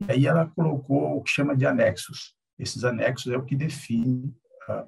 E 0.00 0.12
aí 0.12 0.26
ela 0.26 0.46
colocou 0.48 1.18
o 1.18 1.22
que 1.22 1.30
chama 1.30 1.56
de 1.56 1.66
anexos. 1.66 2.34
Esses 2.58 2.84
anexos 2.84 3.32
é 3.32 3.36
o 3.36 3.44
que 3.44 3.56
define 3.56 4.34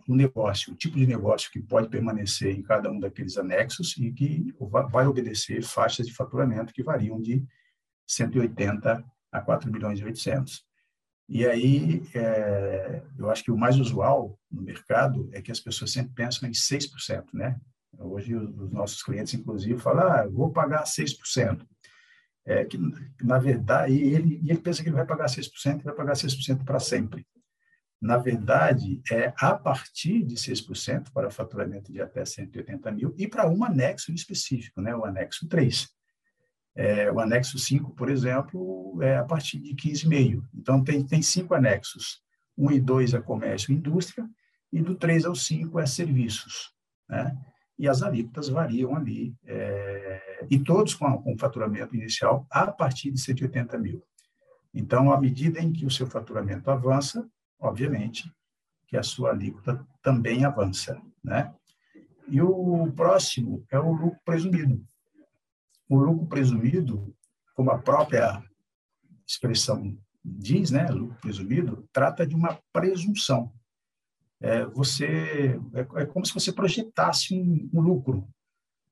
o 0.07 0.15
negócio, 0.15 0.73
o 0.73 0.77
tipo 0.77 0.97
de 0.97 1.07
negócio 1.07 1.51
que 1.51 1.61
pode 1.61 1.89
permanecer 1.89 2.55
em 2.55 2.63
cada 2.63 2.91
um 2.91 3.01
daqueles 3.01 3.37
anexos 3.37 3.97
e 3.99 4.13
que 4.13 4.55
vai 4.91 5.07
obedecer 5.07 5.63
faixas 5.63 6.07
de 6.07 6.15
faturamento 6.15 6.73
que 6.73 6.83
variam 6.83 7.21
de 7.21 7.45
180 8.07 9.05
a 9.33 9.41
4 9.41 9.73
milhões 9.73 9.99
e 9.99 10.05
800. 10.05 10.65
E 11.29 11.47
aí, 11.47 12.03
é, 12.15 13.03
eu 13.19 13.31
acho 13.31 13.45
que 13.45 13.51
o 13.51 13.57
mais 13.57 13.79
usual 13.79 14.39
no 14.51 14.63
mercado 14.63 15.29
é 15.33 15.41
que 15.41 15.53
as 15.53 15.61
pessoas 15.61 15.91
sempre 15.91 16.13
pensam 16.15 16.49
em 16.49 16.53
6%, 16.53 17.25
né? 17.33 17.59
Hoje, 17.99 18.35
os 18.35 18.71
nossos 18.71 19.03
clientes, 19.03 19.35
inclusive, 19.35 19.79
falam, 19.79 20.07
ah, 20.07 20.27
vou 20.27 20.51
pagar 20.51 20.85
6%. 20.85 21.67
É, 22.45 22.65
que, 22.65 22.77
na 23.23 23.39
verdade, 23.39 23.95
ele, 23.95 24.41
ele 24.45 24.59
pensa 24.59 24.83
que 24.83 24.89
ele 24.89 24.97
vai 24.97 25.07
pagar 25.07 25.27
6% 25.27 25.81
e 25.81 25.85
vai 25.85 25.95
pagar 25.95 26.15
6% 26.15 26.65
para 26.65 26.81
sempre 26.81 27.25
na 28.03 28.17
verdade, 28.17 29.01
é 29.13 29.33
a 29.39 29.55
partir 29.55 30.25
de 30.25 30.35
6% 30.35 31.13
para 31.13 31.31
faturamento 31.31 31.93
de 31.93 32.03
até 32.03 32.25
180 32.25 32.91
mil 32.91 33.15
e 33.17 33.29
para 33.29 33.49
um 33.49 33.63
anexo 33.63 34.13
específico, 34.13 34.81
né, 34.81 34.95
o 34.95 35.05
anexo 35.05 35.49
3. 35.49 35.89
É, 36.75 37.11
o 37.13 37.21
anexo 37.21 37.59
5, 37.59 37.95
por 37.95 38.09
exemplo, 38.09 38.99
é 39.03 39.17
a 39.17 39.25
partir 39.25 39.59
de 39.59 39.75
15,5. 39.75 40.43
Então, 40.55 40.83
tem, 40.83 41.05
tem 41.05 41.23
cinco 41.23 41.55
anexos. 41.55 42.23
1 42.57 42.73
e 42.73 42.81
2 42.81 43.15
é 43.15 43.21
comércio 43.21 43.73
e 43.73 43.77
indústria, 43.77 44.29
e 44.73 44.81
do 44.81 44.95
3 44.95 45.27
ao 45.27 45.35
5 45.35 45.79
é 45.79 45.87
serviços. 45.87 46.73
Né? 47.09 47.37
E 47.79 47.89
as 47.89 48.03
alíquotas 48.03 48.49
variam 48.49 48.95
ali, 48.95 49.35
é, 49.45 50.47
e 50.51 50.59
todos 50.59 50.95
com, 50.95 51.19
com 51.23 51.39
faturamento 51.39 51.95
inicial 51.95 52.47
a 52.51 52.71
partir 52.71 53.11
de 53.11 53.21
180 53.21 53.79
mil. 53.79 54.03
Então, 54.75 55.13
à 55.13 55.21
medida 55.21 55.61
em 55.61 55.73
que 55.73 55.85
o 55.85 55.91
seu 55.91 56.07
faturamento 56.07 56.71
avança, 56.71 57.29
obviamente, 57.61 58.33
que 58.87 58.97
a 58.97 59.03
sua 59.03 59.31
alíquota 59.31 59.87
também 60.03 60.45
avança, 60.45 61.01
né? 61.23 61.53
E 62.29 62.41
o 62.41 62.91
próximo 62.93 63.65
é 63.71 63.79
o 63.79 63.93
lucro 63.93 64.21
presumido. 64.25 64.83
O 65.93 65.99
lucro 65.99 66.27
presumido, 66.27 67.15
como 67.55 67.71
a 67.71 67.79
própria 67.79 68.43
expressão 69.27 69.95
diz, 70.25 70.71
né, 70.71 70.87
lucro 70.89 71.19
presumido, 71.21 71.87
trata 71.93 72.27
de 72.27 72.35
uma 72.35 72.59
presunção. 72.73 73.53
É, 74.41 74.65
você 74.65 75.61
é, 75.75 75.81
é 76.01 76.07
como 76.07 76.25
se 76.25 76.33
você 76.33 76.51
projetasse 76.51 77.35
um, 77.35 77.69
um 77.75 77.81
lucro. 77.83 78.27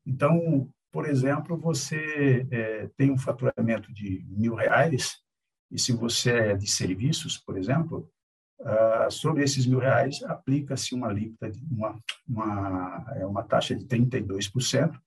Então, 0.04 0.70
por 0.92 1.08
exemplo, 1.08 1.56
você 1.56 2.46
é, 2.50 2.90
tem 2.98 3.10
um 3.10 3.16
faturamento 3.16 3.90
de 3.94 4.22
mil 4.28 4.54
reais 4.54 5.22
e 5.70 5.78
se 5.78 5.94
você 5.94 6.32
é 6.32 6.54
de 6.54 6.70
serviços, 6.70 7.38
por 7.38 7.56
exemplo, 7.56 8.10
sobre 9.10 9.42
esses 9.42 9.64
mil 9.64 9.78
reais 9.78 10.22
aplica-se 10.24 10.94
uma 10.94 11.08
alíquota, 11.08 11.50
uma, 11.70 11.98
uma, 12.28 13.06
é 13.16 13.24
uma 13.24 13.42
taxa 13.42 13.74
de 13.74 13.86
32%, 13.86 15.00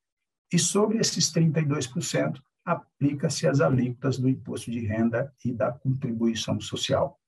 e 0.54 0.60
sobre 0.60 1.00
esses 1.00 1.34
32% 1.34 2.40
aplica-se 2.64 3.48
as 3.48 3.60
alíquotas 3.60 4.20
do 4.20 4.30
imposto 4.30 4.70
de 4.72 4.80
renda 4.86 5.34
e 5.44 5.52
da 5.52 5.72
contribuição 5.72 6.60
social. 6.62 7.20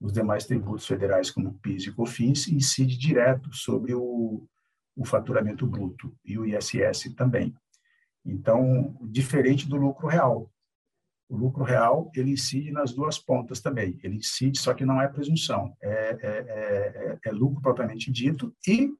Os 0.00 0.12
demais 0.12 0.46
tributos 0.46 0.86
federais, 0.86 1.30
como 1.30 1.58
PIS 1.58 1.88
e 1.88 1.92
COFINS, 1.92 2.48
incide 2.48 2.96
direto 2.96 3.52
sobre 3.52 3.94
o, 3.94 4.46
o 4.96 5.04
faturamento 5.04 5.66
bruto 5.66 6.16
e 6.24 6.38
o 6.38 6.46
ISS 6.46 7.14
também. 7.16 7.54
Então, 8.24 8.96
diferente 9.02 9.68
do 9.68 9.76
lucro 9.76 10.06
real, 10.06 10.50
o 11.28 11.36
lucro 11.36 11.64
real 11.64 12.10
ele 12.14 12.32
incide 12.32 12.70
nas 12.70 12.92
duas 12.92 13.18
pontas 13.18 13.60
também. 13.60 13.98
Ele 14.02 14.16
incide, 14.16 14.58
só 14.58 14.72
que 14.72 14.84
não 14.84 15.00
é 15.00 15.08
presunção, 15.08 15.76
é, 15.82 15.90
é, 15.90 16.18
é, 16.22 17.18
é 17.24 17.32
lucro 17.32 17.60
propriamente 17.60 18.10
dito 18.10 18.54
e 18.66 18.90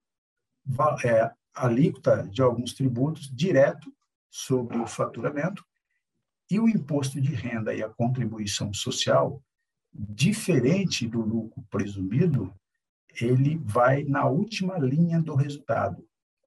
é, 1.04 1.31
alíquota 1.55 2.27
de 2.29 2.43
alguns 2.43 2.75
tributos 2.75 3.31
direto 3.31 3.93
sobre 4.31 4.79
o 4.79 4.87
faturamento 4.87 5.65
e 6.51 6.59
o 6.59 6.69
imposto 6.69 7.21
de 7.21 7.35
renda 7.35 7.75
e 7.75 7.83
a 7.83 7.89
contribuição 7.89 8.73
social, 8.73 9.43
diferente 9.93 11.07
do 11.07 11.21
lucro 11.21 11.63
presumido, 11.71 12.55
ele 13.21 13.59
vai 13.59 14.05
na 14.05 14.27
última 14.27 14.79
linha 14.79 15.21
do 15.21 15.35
resultado. 15.35 16.07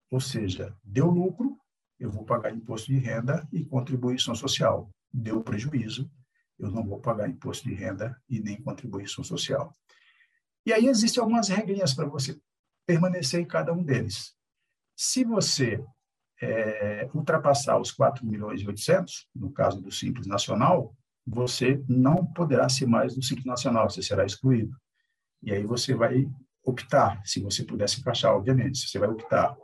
Ou 0.10 0.20
seja, 0.20 0.76
deu 0.84 1.10
lucro, 1.10 1.58
eu 2.00 2.10
vou 2.10 2.24
pagar 2.24 2.54
imposto 2.54 2.92
de 2.92 2.98
renda 2.98 3.48
e 3.52 3.64
contribuição 3.66 4.36
social 4.36 4.90
deu 5.16 5.42
prejuízo, 5.42 6.12
eu 6.60 6.70
não 6.70 6.86
vou 6.86 7.00
pagar 7.00 7.30
imposto 7.30 7.68
de 7.68 7.74
renda 7.74 8.22
e 8.30 8.40
nem 8.40 8.62
contribuição 8.62 9.24
social. 9.24 9.74
E 10.66 10.74
aí 10.74 10.88
existem 10.88 11.22
algumas 11.22 11.48
regrinhas 11.48 11.94
para 11.94 12.06
você 12.06 12.40
permanecer 12.86 13.40
em 13.40 13.46
cada 13.46 13.74
um 13.74 13.84
deles. 13.84 14.35
Se 14.96 15.24
você 15.24 15.84
é, 16.42 17.10
ultrapassar 17.14 17.80
os 17.80 17.92
4 17.92 18.26
milhões 18.26 18.62
e 18.62 18.68
800, 18.68 19.28
no 19.36 19.52
caso 19.52 19.82
do 19.82 19.92
Simples 19.92 20.28
Nacional, 20.28 20.96
você 21.26 21.84
não 21.88 22.26
poderá 22.26 22.70
ser 22.70 22.86
mais 22.86 23.16
do 23.16 23.24
Simples 23.24 23.46
Nacional, 23.46 23.90
você 23.90 24.02
será 24.02 24.26
excluído. 24.26 24.76
E 25.42 25.52
aí 25.52 25.64
você 25.64 25.94
vai 25.94 26.28
optar, 26.64 27.22
se 27.26 27.40
você 27.40 27.64
pudesse 27.64 28.00
encaixar, 28.00 28.34
obviamente, 28.34 28.88
você 28.88 28.98
vai 28.98 29.10
optar 29.10 29.56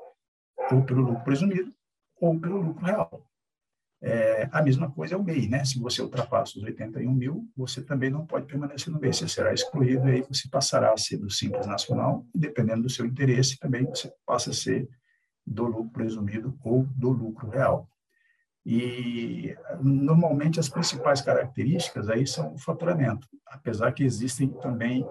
ou 0.72 0.84
pelo 0.84 1.02
lucro 1.02 1.24
presumido 1.24 1.74
ou 2.20 2.40
pelo 2.40 2.62
lucro 2.62 2.86
real. 2.86 3.28
É, 4.04 4.50
a 4.52 4.64
mesma 4.64 4.92
coisa 4.92 5.14
é 5.14 5.18
o 5.18 5.24
MEI, 5.24 5.48
né? 5.48 5.64
Se 5.64 5.80
você 5.80 6.02
ultrapassa 6.02 6.58
os 6.58 6.64
81 6.64 7.14
mil, 7.14 7.48
você 7.56 7.84
também 7.84 8.10
não 8.10 8.26
pode 8.26 8.48
permanecer 8.48 8.92
no 8.92 9.00
MEI, 9.00 9.14
você 9.14 9.28
será 9.28 9.54
excluído 9.54 10.08
e 10.08 10.14
aí 10.14 10.22
você 10.24 10.50
passará 10.50 10.92
a 10.92 10.98
ser 10.98 11.18
do 11.18 11.30
Simples 11.30 11.68
Nacional, 11.68 12.26
e 12.34 12.40
dependendo 12.40 12.84
do 12.84 12.90
seu 12.90 13.06
interesse, 13.06 13.60
também 13.60 13.86
você 13.86 14.12
passa 14.26 14.50
a 14.50 14.54
ser 14.54 14.90
do 15.46 15.66
lucro 15.66 15.92
presumido 15.92 16.58
ou 16.64 16.84
do 16.96 17.10
lucro 17.10 17.50
real. 17.50 17.90
E 18.66 19.56
normalmente 19.82 20.60
as 20.60 20.70
principais 20.70 21.22
características 21.22 22.10
aí 22.10 22.28
são 22.28 22.54
o 22.54 22.60
faturamento, 22.60 23.28
apesar 23.48 23.92
que 23.92 24.04
existem 24.04 24.50
também, 24.50 25.06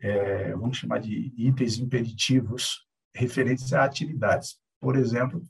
é, 0.00 0.52
vamos 0.52 0.76
chamar 0.76 0.98
de 0.98 1.32
itens 1.36 1.78
impeditivos 1.78 2.86
referentes 3.14 3.72
a 3.72 3.84
atividades. 3.84 4.56
Por 4.78 4.96
exemplo, 4.96 5.42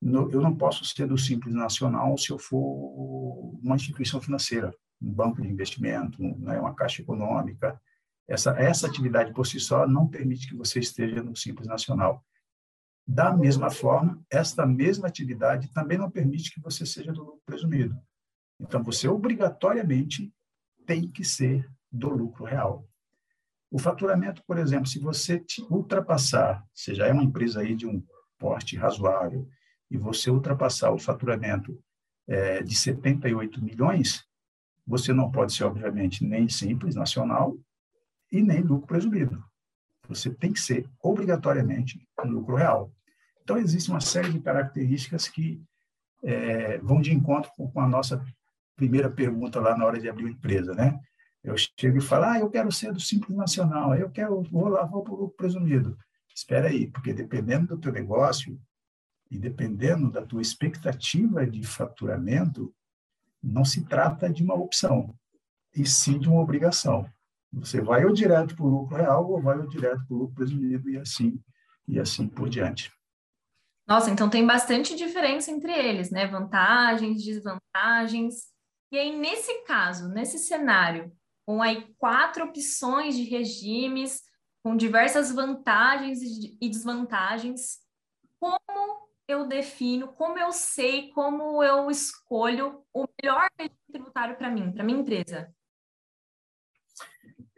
no, 0.00 0.30
eu 0.30 0.40
não 0.40 0.56
posso 0.56 0.84
ser 0.84 1.06
do 1.06 1.18
Simples 1.18 1.54
Nacional 1.54 2.16
se 2.16 2.30
eu 2.30 2.38
for 2.38 3.58
uma 3.62 3.76
instituição 3.76 4.20
financeira, 4.20 4.72
um 5.00 5.12
banco 5.12 5.42
de 5.42 5.48
investimento, 5.48 6.22
né, 6.38 6.58
uma 6.58 6.74
caixa 6.74 7.02
econômica. 7.02 7.78
Essa, 8.26 8.52
essa 8.52 8.86
atividade 8.86 9.34
por 9.34 9.46
si 9.46 9.60
só 9.60 9.86
não 9.86 10.06
permite 10.06 10.48
que 10.48 10.56
você 10.56 10.78
esteja 10.78 11.22
no 11.22 11.36
Simples 11.36 11.66
Nacional. 11.66 12.24
Da 13.06 13.36
mesma 13.36 13.70
forma, 13.70 14.22
esta 14.30 14.66
mesma 14.66 15.08
atividade 15.08 15.72
também 15.72 15.98
não 15.98 16.10
permite 16.10 16.52
que 16.52 16.60
você 16.60 16.86
seja 16.86 17.12
do 17.12 17.24
lucro 17.24 17.42
presumido. 17.44 17.98
Então, 18.60 18.82
você 18.82 19.08
obrigatoriamente 19.08 20.32
tem 20.86 21.10
que 21.10 21.24
ser 21.24 21.68
do 21.90 22.08
lucro 22.08 22.44
real. 22.44 22.86
O 23.70 23.78
faturamento, 23.78 24.42
por 24.46 24.58
exemplo, 24.58 24.86
se 24.86 24.98
você 24.98 25.42
ultrapassar, 25.70 26.64
você 26.74 26.94
já 26.94 27.06
é 27.06 27.12
uma 27.12 27.24
empresa 27.24 27.60
aí 27.60 27.74
de 27.74 27.86
um 27.86 28.04
porte 28.38 28.76
razoável, 28.76 29.48
e 29.90 29.96
você 29.96 30.30
ultrapassar 30.30 30.92
o 30.92 30.98
faturamento 30.98 31.78
é, 32.28 32.62
de 32.62 32.76
78 32.76 33.62
milhões, 33.62 34.24
você 34.86 35.12
não 35.12 35.30
pode 35.30 35.52
ser, 35.52 35.64
obviamente, 35.64 36.24
nem 36.24 36.48
simples 36.48 36.94
nacional 36.94 37.56
e 38.30 38.40
nem 38.40 38.60
lucro 38.60 38.86
presumido. 38.86 39.44
Você 40.10 40.28
tem 40.28 40.52
que 40.52 40.60
ser, 40.60 40.88
obrigatoriamente, 41.02 42.06
um 42.24 42.28
lucro 42.28 42.56
real. 42.56 42.92
Então, 43.42 43.56
existe 43.56 43.90
uma 43.90 44.00
série 44.00 44.30
de 44.30 44.40
características 44.40 45.28
que 45.28 45.62
é, 46.22 46.78
vão 46.78 47.00
de 47.00 47.14
encontro 47.14 47.50
com, 47.56 47.80
a 47.80 47.88
nossa 47.88 48.22
primeira 48.76 49.08
pergunta 49.08 49.60
lá 49.60 49.76
na 49.76 49.86
hora 49.86 49.98
de 49.98 50.08
abrir 50.08 50.24
uma 50.24 50.32
empresa, 50.32 50.74
né? 50.74 50.98
Eu 51.42 51.54
chego 51.56 51.96
e 51.96 52.02
falo, 52.02 52.24
ah, 52.24 52.38
eu 52.38 52.50
quero 52.50 52.70
ser 52.70 52.92
do 52.92 53.00
Simples 53.00 53.36
Nacional, 53.36 53.94
eu 53.94 54.10
quero, 54.10 54.42
vou 54.42 54.68
lá, 54.68 54.84
vou 54.84 55.02
para 55.02 55.14
o 55.14 55.16
lucro 55.16 55.36
presumido. 55.36 55.96
Espera 56.34 56.68
aí, 56.68 56.86
porque 56.88 57.14
dependendo 57.14 57.68
do 57.68 57.78
teu 57.78 57.92
negócio, 57.92 58.60
e 59.30 59.38
dependendo 59.38 60.10
da 60.10 60.26
tua 60.26 60.42
expectativa 60.42 61.46
de 61.46 61.62
faturamento, 61.64 62.74
não 63.42 63.64
se 63.64 63.84
trata 63.84 64.28
de 64.28 64.42
uma 64.42 64.54
opção, 64.54 65.14
e 65.74 65.86
sim 65.86 66.18
de 66.18 66.28
uma 66.28 66.40
obrigação. 66.40 67.08
Você 67.52 67.80
vai 67.80 68.04
ou 68.04 68.12
direto 68.12 68.54
para 68.54 68.64
o 68.64 68.68
lucro 68.68 68.96
real 68.96 69.28
ou 69.28 69.40
vai 69.40 69.58
ou 69.58 69.66
direto 69.66 70.06
para 70.06 70.14
o 70.14 70.18
lucro 70.18 70.34
presumido 70.36 70.88
e 70.88 70.96
assim 70.98 71.40
e 71.86 71.98
assim 71.98 72.28
por 72.28 72.48
diante. 72.48 72.92
Nossa, 73.86 74.10
então 74.10 74.30
tem 74.30 74.46
bastante 74.46 74.94
diferença 74.94 75.50
entre 75.50 75.72
eles, 75.72 76.10
né? 76.12 76.26
Vantagens, 76.28 77.24
desvantagens. 77.24 78.44
E 78.92 78.98
aí, 78.98 79.18
nesse 79.18 79.64
caso, 79.64 80.08
nesse 80.08 80.38
cenário, 80.38 81.12
com 81.44 81.60
aí 81.60 81.92
quatro 81.98 82.44
opções 82.44 83.16
de 83.16 83.24
regimes, 83.24 84.22
com 84.62 84.76
diversas 84.76 85.32
vantagens 85.32 86.20
e 86.22 86.68
desvantagens, 86.68 87.78
como 88.38 89.08
eu 89.26 89.48
defino, 89.48 90.08
como 90.08 90.38
eu 90.38 90.52
sei, 90.52 91.10
como 91.10 91.62
eu 91.62 91.90
escolho 91.90 92.84
o 92.92 93.06
melhor 93.20 93.48
regime 93.58 93.76
tributário 93.90 94.36
para 94.36 94.50
mim, 94.50 94.72
para 94.72 94.84
minha 94.84 95.00
empresa? 95.00 95.52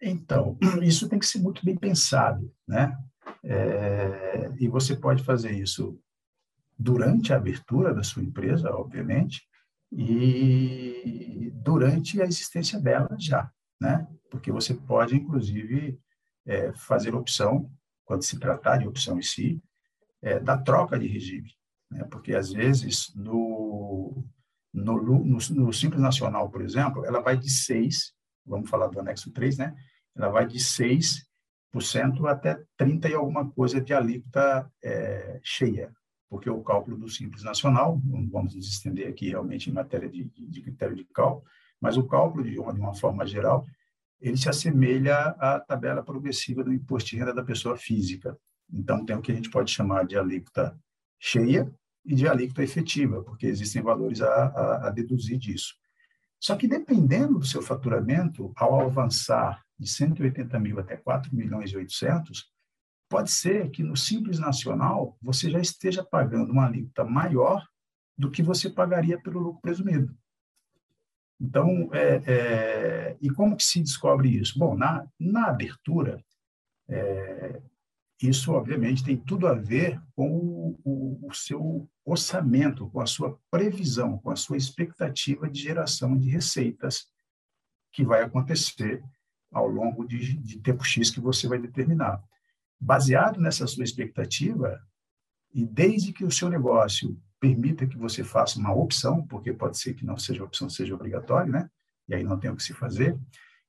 Então, 0.03 0.59
isso 0.83 1.09
tem 1.09 1.19
que 1.19 1.27
ser 1.27 1.39
muito 1.39 1.65
bem 1.65 1.77
pensado, 1.77 2.53
né? 2.67 2.97
É, 3.45 4.53
e 4.59 4.69
você 4.69 4.97
pode 4.97 5.23
fazer 5.23 5.53
isso 5.53 5.99
durante 6.79 7.33
a 7.33 7.37
abertura 7.37 7.95
da 7.95 8.03
sua 8.03 8.23
empresa, 8.23 8.71
obviamente, 8.75 9.43
e 9.93 11.53
durante 11.55 12.21
a 12.21 12.25
existência 12.25 12.81
dela 12.81 13.15
já, 13.19 13.51
né? 13.81 14.07
Porque 14.31 14.51
você 14.51 14.75
pode, 14.75 15.15
inclusive, 15.15 15.99
é, 16.47 16.73
fazer 16.73 17.15
opção, 17.15 17.71
quando 18.05 18.23
se 18.25 18.39
tratar 18.39 18.79
de 18.79 18.89
opção 18.89 19.19
em 19.19 19.23
si, 19.23 19.63
é, 20.21 20.41
da 20.41 20.59
troca 20.59 20.99
de 20.99 21.07
regime 21.07 21.51
né? 21.93 22.05
porque 22.11 22.35
às 22.35 22.51
vezes 22.51 23.13
no, 23.15 24.25
no, 24.73 25.03
no, 25.03 25.39
no, 25.51 25.73
Simples 25.73 26.01
Nacional, 26.01 26.51
por 26.51 26.63
exemplo, 26.63 27.05
ela 27.05 27.21
vai 27.21 27.37
de 27.37 27.51
6, 27.51 28.15
vamos 28.45 28.69
falar 28.69 28.89
do 28.89 28.99
anexo 28.99 29.31
3, 29.31 29.59
né? 29.59 29.77
Ela 30.17 30.29
vai 30.29 30.47
de 30.47 30.59
6% 30.59 31.25
até 32.29 32.63
30 32.77 33.09
e 33.09 33.15
alguma 33.15 33.51
coisa 33.51 33.81
de 33.81 33.93
alíquota 33.93 34.71
é, 34.83 35.41
cheia. 35.43 35.93
porque 36.29 36.49
o 36.49 36.63
cálculo 36.63 36.97
do 36.97 37.09
Simples 37.09 37.43
Nacional, 37.43 38.01
não 38.05 38.29
vamos 38.29 38.55
nos 38.55 38.67
estender 38.67 39.09
aqui 39.09 39.29
realmente 39.29 39.69
em 39.69 39.73
matéria 39.73 40.09
de, 40.09 40.25
de, 40.25 40.63
critério 40.63 40.97
de 40.97 41.05
cálculo, 41.05 41.45
mas 41.81 41.97
o 41.97 42.07
cálculo, 42.07 42.43
de 42.43 42.59
uma, 42.59 42.73
de 42.73 42.81
uma 42.81 42.95
forma 42.95 43.27
geral, 43.27 43.67
ele 44.21 44.37
se 44.37 44.49
assemelha 44.49 45.17
à 45.39 45.59
tabela 45.61 46.03
progressiva 46.03 46.63
do 46.63 46.73
imposto 46.73 47.11
de 47.11 47.17
renda 47.17 47.35
da 47.35 47.43
pessoa 47.43 47.77
física. 47.77 48.39
Então, 48.73 49.05
tem 49.05 49.17
o 49.17 49.21
que 49.21 49.33
a 49.33 49.35
gente 49.35 49.51
pode 49.51 49.71
chamar 49.71 50.07
de 50.07 50.17
alíquota 50.17 50.79
cheia 51.19 51.71
e 52.05 52.15
de 52.15 52.27
alíquota 52.27 52.63
efetiva, 52.63 53.23
porque 53.23 53.47
existem 53.47 53.83
valores 53.83 54.23
a, 54.23 54.47
a, 54.47 54.89
a 54.89 54.91
deduzir 54.91 55.39
disso. 55.39 55.75
Só 56.41 56.57
que, 56.57 56.67
dependendo 56.67 57.39
do 57.39 57.47
seu 57.47 57.63
faturamento, 57.63 58.53
ao 58.57 58.81
avançar 58.81 59.63
de 59.83 59.91
180 59.91 60.59
mil 60.61 60.79
até 60.79 60.97
4 60.97 61.35
milhões 61.35 61.71
e 61.71 61.77
800, 61.77 62.51
pode 63.09 63.31
ser 63.31 63.71
que 63.71 63.83
no 63.83 63.97
Simples 63.97 64.39
Nacional 64.39 65.19
você 65.21 65.51
já 65.51 65.59
esteja 65.59 66.03
pagando 66.03 66.53
uma 66.53 66.67
alíquota 66.67 67.05
maior 67.05 67.67
do 68.17 68.31
que 68.31 68.43
você 68.43 68.71
pagaria 68.71 69.21
pelo 69.21 69.41
lucro 69.41 69.61
presumido. 69.61 70.17
Então, 71.41 71.91
é, 71.93 72.23
é, 72.27 73.17
e 73.21 73.29
como 73.31 73.57
que 73.57 73.65
se 73.65 73.81
descobre 73.81 74.29
isso? 74.29 74.57
Bom, 74.59 74.77
na, 74.77 75.05
na 75.19 75.49
abertura, 75.49 76.25
é, 76.89 77.61
isso 78.23 78.53
obviamente 78.53 79.05
tem 79.05 79.17
tudo 79.17 79.49
a 79.49 79.55
ver 79.55 80.01
com 80.15 80.31
o, 80.31 80.81
o, 80.85 81.29
o, 81.29 81.35
seu 81.35 81.89
orçamento, 82.05 82.89
com 82.91 83.01
a 83.01 83.07
sua 83.07 83.37
previsão, 83.51 84.19
com 84.19 84.31
a 84.31 84.37
sua 84.37 84.57
expectativa 84.57 85.51
de 85.51 85.61
geração 85.61 86.17
de 86.17 86.31
receitas 86.31 87.09
que 87.91 88.05
vai 88.05 88.23
acontecer 88.23 89.03
ao 89.53 89.69
longo 89.69 90.05
de, 90.07 90.37
de 90.39 90.59
tempo 90.59 90.83
X 90.83 91.11
que 91.11 91.21
você 91.21 91.47
vai 91.47 91.59
determinar. 91.59 92.23
Baseado 92.81 93.41
nessa 93.41 93.67
sua 93.67 93.85
expectativa, 93.85 94.81
e 95.55 95.65
desde 95.67 96.13
que 96.13 96.25
o 96.25 96.31
seu 96.31 96.49
negócio 96.49 97.17
permita 97.39 97.87
que 97.87 97.99
você 97.99 98.25
faça 98.25 98.59
uma 98.59 98.73
opção, 98.73 99.27
porque 99.27 99.53
pode 99.53 99.79
ser 99.79 99.95
que 99.95 100.07
não 100.07 100.17
seja 100.17 100.43
opção, 100.43 100.71
seja 100.71 100.95
obrigatório, 100.95 101.53
né? 101.53 101.69
E 102.09 102.15
aí 102.15 102.25
não 102.25 102.39
tem 102.39 102.51
o 102.51 102.57
que 102.57 102.63
se 102.63 102.73
fazer. 102.73 103.19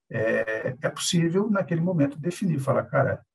É, 0.09 0.75
é 0.81 0.89
possível, 0.89 1.49
naquele 1.49 1.81
momento, 1.81 2.17
definir, 2.17 2.59
falar, 2.59 2.85
cara, 2.85 3.25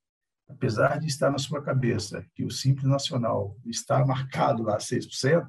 apesar 0.48 0.98
de 0.98 1.06
estar 1.06 1.30
na 1.30 1.38
sua 1.38 1.62
cabeça 1.62 2.24
que 2.34 2.44
o 2.44 2.50
Simples 2.50 2.86
Nacional 2.86 3.56
está 3.66 4.04
marcado 4.04 4.62
lá 4.62 4.78
6%, 4.78 5.46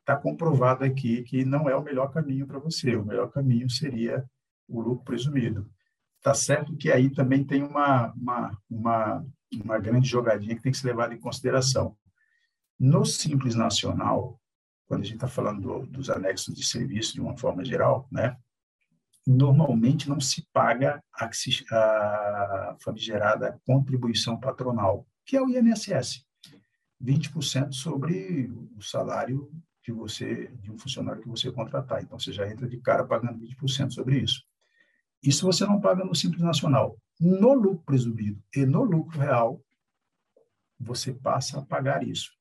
está 0.00 0.16
comprovado 0.16 0.84
aqui 0.84 1.22
que 1.22 1.44
não 1.44 1.68
é 1.68 1.74
o 1.74 1.82
melhor 1.82 2.12
caminho 2.12 2.46
para 2.46 2.58
você. 2.58 2.94
O 2.96 3.04
melhor 3.04 3.30
caminho 3.30 3.68
seria 3.68 4.24
o 4.68 4.80
lucro 4.80 5.04
presumido. 5.04 5.68
Está 6.22 6.34
certo 6.34 6.76
que 6.76 6.88
aí 6.88 7.10
também 7.10 7.42
tem 7.42 7.64
uma, 7.64 8.12
uma, 8.12 8.56
uma, 8.70 9.26
uma 9.64 9.78
grande 9.80 10.08
jogadinha 10.08 10.54
que 10.54 10.62
tem 10.62 10.70
que 10.70 10.78
ser 10.78 10.86
levada 10.86 11.12
em 11.12 11.18
consideração. 11.18 11.96
No 12.78 13.04
Simples 13.04 13.56
Nacional, 13.56 14.40
quando 14.86 15.00
a 15.00 15.04
gente 15.04 15.16
está 15.16 15.26
falando 15.26 15.60
do, 15.60 15.86
dos 15.86 16.08
anexos 16.08 16.54
de 16.54 16.64
serviço 16.64 17.14
de 17.14 17.20
uma 17.20 17.36
forma 17.36 17.64
geral, 17.64 18.06
né, 18.08 18.36
normalmente 19.26 20.08
não 20.08 20.20
se 20.20 20.46
paga 20.52 21.02
a, 21.12 21.28
a 21.72 22.76
famigerada 22.80 23.60
contribuição 23.66 24.38
patronal, 24.38 25.04
que 25.26 25.36
é 25.36 25.42
o 25.42 25.48
INSS, 25.48 26.24
20% 27.02 27.72
sobre 27.72 28.48
o 28.76 28.80
salário 28.80 29.50
que 29.82 29.90
você 29.90 30.46
de 30.60 30.70
um 30.70 30.78
funcionário 30.78 31.20
que 31.20 31.28
você 31.28 31.50
contratar. 31.50 32.00
Então 32.00 32.16
você 32.16 32.32
já 32.32 32.48
entra 32.48 32.68
de 32.68 32.76
cara 32.78 33.04
pagando 33.04 33.40
20% 33.40 33.90
sobre 33.90 34.20
isso. 34.20 34.44
Isso 35.22 35.46
você 35.46 35.64
não 35.64 35.80
paga 35.80 36.04
no 36.04 36.14
Simples 36.14 36.42
Nacional. 36.42 36.98
No 37.20 37.54
lucro 37.54 37.84
presumido 37.84 38.42
e 38.54 38.64
no 38.66 38.82
lucro 38.82 39.18
real, 39.18 39.62
você 40.78 41.12
passa 41.12 41.58
a 41.58 41.62
pagar 41.62 42.06
isso. 42.06 42.32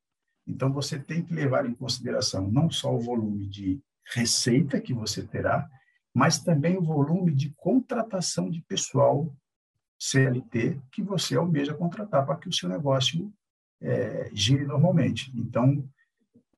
Então, 0.48 0.74
você 0.74 0.98
tem 0.98 1.24
que 1.24 1.34
levar 1.34 1.66
em 1.66 1.76
consideração 1.76 2.50
não 2.50 2.70
só 2.70 2.94
o 2.94 3.00
volume 3.00 3.48
de 3.48 3.80
receita 4.14 4.82
que 4.82 4.94
você 4.94 5.24
terá, 5.24 5.70
mas 6.14 6.40
também 6.40 6.78
o 6.78 6.82
volume 6.82 7.34
de 7.34 7.52
contratação 7.52 8.50
de 8.50 8.62
pessoal 8.62 9.32
CLT 10.00 10.82
que 10.92 11.04
você 11.04 11.36
almeja 11.36 11.76
contratar 11.76 12.26
para 12.26 12.36
que 12.36 12.50
o 12.50 12.54
seu 12.54 12.68
negócio 12.68 13.32
é, 13.80 14.30
gire 14.34 14.66
normalmente. 14.66 15.32
Então, 15.36 15.88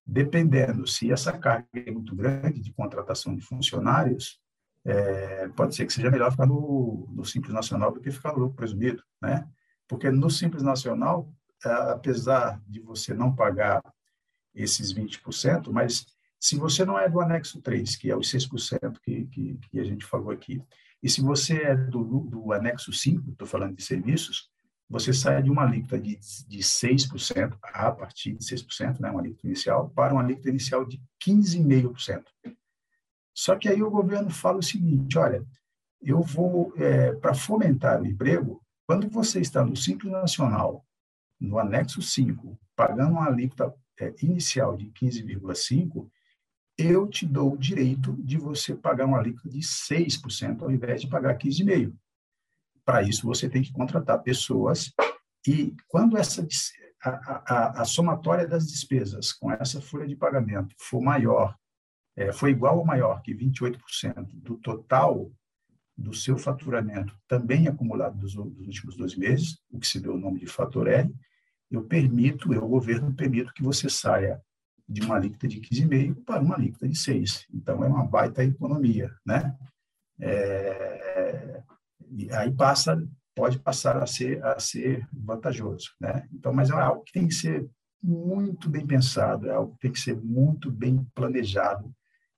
dependendo 0.06 0.88
se 0.88 1.12
essa 1.12 1.38
carga 1.38 1.68
é 1.74 1.92
muito 1.92 2.16
grande 2.16 2.62
de 2.62 2.74
contratação 2.74 3.36
de 3.36 3.42
funcionários, 3.42 4.42
é, 4.86 5.48
pode 5.50 5.76
ser 5.76 5.86
que 5.86 5.94
seja 5.94 6.12
melhor 6.12 6.32
ficar 6.32 6.46
no, 6.46 7.08
no 7.12 7.24
Simples 7.24 7.54
Nacional 7.54 7.92
do 7.92 8.02
que 8.02 8.12
ficar 8.12 8.34
no 8.34 8.40
lucro 8.40 8.56
presumido, 8.56 9.02
né? 9.22 9.48
Porque 9.88 10.10
no 10.10 10.30
Simples 10.30 10.64
Nacional, 10.64 11.32
apesar 11.64 12.62
de 12.68 12.80
você 12.80 13.14
não 13.14 13.34
pagar 13.34 13.82
esses 14.54 14.94
20%, 14.94 15.72
mas 15.72 16.06
se 16.40 16.58
você 16.58 16.84
não 16.84 17.00
é 17.00 17.10
do 17.10 17.22
anexo 17.22 17.62
3, 17.62 17.96
que 17.96 18.12
é 18.12 18.16
os 18.16 18.30
6% 18.30 19.00
que, 19.02 19.26
que, 19.28 19.58
que 19.70 19.80
a 19.80 19.84
gente 19.84 20.06
falou 20.06 20.32
aqui, 20.32 20.62
e 21.02 21.10
se 21.10 21.22
você 21.22 21.64
é 21.64 21.76
do, 21.76 22.04
do 22.04 22.54
anexo 22.54 22.92
5, 22.92 23.32
estou 23.32 23.48
falando 23.48 23.76
de 23.76 23.84
serviços, 23.84 24.50
você 24.90 25.14
sai 25.14 25.42
de 25.42 25.50
uma 25.50 25.64
alíquota 25.64 26.00
de, 26.00 26.20
de 26.48 26.60
6%, 26.60 27.58
a 27.62 27.92
partir 27.92 28.34
de 28.34 28.44
6%, 28.44 29.00
né, 29.00 29.10
uma 29.10 29.22
alíquota 29.22 29.48
inicial, 29.48 29.90
para 29.90 30.14
uma 30.14 30.22
alíquota 30.22 30.50
inicial 30.50 30.86
de 30.86 31.02
15,5%. 31.26 32.24
Só 33.34 33.56
que 33.56 33.68
aí 33.68 33.82
o 33.82 33.90
governo 33.90 34.30
fala 34.30 34.60
o 34.60 34.64
seguinte: 34.64 35.18
olha, 35.18 35.44
eu 36.02 36.22
vou, 36.22 36.74
é, 36.78 37.14
para 37.14 37.34
fomentar 37.34 38.02
o 38.02 38.06
emprego, 38.06 38.62
quando 38.86 39.10
você 39.10 39.40
está 39.40 39.64
no 39.64 39.76
Simples 39.76 40.12
Nacional, 40.12 40.86
no 41.40 41.58
anexo 41.58 42.02
5, 42.02 42.60
pagando 42.76 43.14
uma 43.14 43.28
alíquota 43.28 43.74
é, 44.00 44.14
inicial 44.22 44.76
de 44.76 44.92
15,5%, 44.92 46.08
eu 46.78 47.08
te 47.08 47.26
dou 47.26 47.54
o 47.54 47.58
direito 47.58 48.16
de 48.24 48.38
você 48.38 48.76
pagar 48.76 49.06
uma 49.06 49.20
alíquota 49.20 49.50
de 49.50 49.60
6%, 49.60 50.62
ao 50.62 50.72
invés 50.72 51.02
de 51.02 51.08
pagar 51.08 51.38
15,5%. 51.38 51.94
Para 52.86 53.02
isso, 53.04 53.26
você 53.26 53.50
tem 53.50 53.62
que 53.62 53.72
contratar 53.72 54.22
pessoas 54.22 54.92
e 55.48 55.76
quando 55.88 56.18
essa 56.18 56.46
a, 57.02 57.10
a, 57.10 57.82
a 57.82 57.86
somatória 57.86 58.48
das 58.48 58.68
despesas 58.68 59.32
com 59.32 59.52
essa 59.52 59.82
folha 59.82 60.08
de 60.08 60.16
pagamento 60.16 60.74
for 60.78 61.02
maior 61.02 61.56
é, 62.16 62.32
foi 62.32 62.52
igual 62.52 62.78
ou 62.78 62.86
maior 62.86 63.22
que 63.22 63.34
28% 63.34 64.28
do 64.34 64.58
total 64.58 65.32
do 65.96 66.14
seu 66.14 66.38
faturamento, 66.38 67.16
também 67.28 67.68
acumulado 67.68 68.18
dos, 68.18 68.34
dos, 68.34 68.68
últimos 68.68 68.96
dois 68.96 69.16
meses, 69.16 69.60
o 69.72 69.80
que 69.80 69.88
se 69.88 70.00
deu 70.00 70.16
o 70.16 70.20
nome 70.20 70.40
de 70.40 70.48
fator 70.48 70.88
L, 70.88 71.14
eu 71.70 71.84
permito, 71.84 72.54
eu, 72.54 72.68
governo, 72.68 73.14
permito 73.14 73.54
que 73.54 73.64
você 73.64 73.90
saia 73.90 74.42
de 74.88 75.02
uma 75.02 75.16
alíquota 75.16 75.48
de 75.48 75.60
15,5% 75.62 76.24
para 76.26 76.42
uma 76.42 76.56
alíquota 76.56 76.88
de 76.88 76.96
6%. 76.96 77.46
Então, 77.54 77.84
é 77.84 77.88
uma 77.88 78.06
baita 78.06 78.44
economia, 78.44 79.12
né? 79.26 79.56
É, 80.20 81.64
e 82.12 82.32
aí 82.32 82.52
passa, 82.52 83.02
pode 83.36 83.60
passar 83.60 83.98
a 83.98 84.06
ser, 84.06 84.44
a 84.44 84.60
ser 84.60 85.08
vantajoso, 85.12 85.92
né? 86.00 86.28
Então, 86.34 86.54
mas 86.54 86.70
é 86.70 86.74
algo 86.74 87.04
que 87.04 87.14
tem 87.14 87.28
que 87.28 87.34
ser 87.34 87.68
muito 88.02 88.70
bem 88.70 88.86
pensado, 88.86 89.48
é 89.48 89.54
algo 89.54 89.74
que 89.74 89.80
tem 89.80 89.92
que 89.92 90.00
ser 90.00 90.16
muito 90.16 90.72
bem 90.72 91.08
planejado 91.16 91.94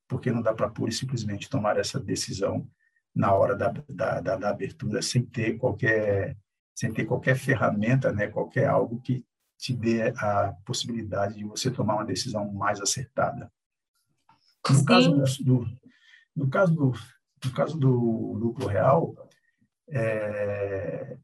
porque 0.07 0.31
não 0.31 0.41
dá 0.41 0.53
para 0.53 0.69
pura 0.69 0.89
e 0.91 0.93
simplesmente 0.93 1.49
tomar 1.49 1.77
essa 1.77 1.99
decisão 1.99 2.67
na 3.13 3.33
hora 3.33 3.55
da, 3.55 3.69
da, 3.89 4.21
da, 4.21 4.35
da, 4.35 4.49
abertura 4.49 5.01
sem 5.01 5.23
ter 5.23 5.57
qualquer 5.57 6.37
sem 6.75 6.91
ter 6.91 7.05
qualquer 7.05 7.37
ferramenta, 7.37 8.11
né, 8.11 8.27
qualquer 8.27 8.67
algo 8.67 8.99
que 8.99 9.25
te 9.57 9.73
dê 9.73 10.09
a 10.17 10.53
possibilidade 10.65 11.35
de 11.35 11.45
você 11.45 11.71
tomar 11.71 11.95
uma 11.95 12.05
decisão 12.05 12.51
mais 12.51 12.81
acertada. 12.81 13.49
No 14.69 14.75
Sim. 14.75 14.85
caso 14.85 15.43
do, 15.43 15.65
no 16.35 16.49
caso 16.49 16.75
do 16.75 16.93
no 17.45 17.51
caso 17.51 17.77
do 17.77 18.33
lucro 18.33 18.65
real, 18.65 19.15
é, 19.89 21.17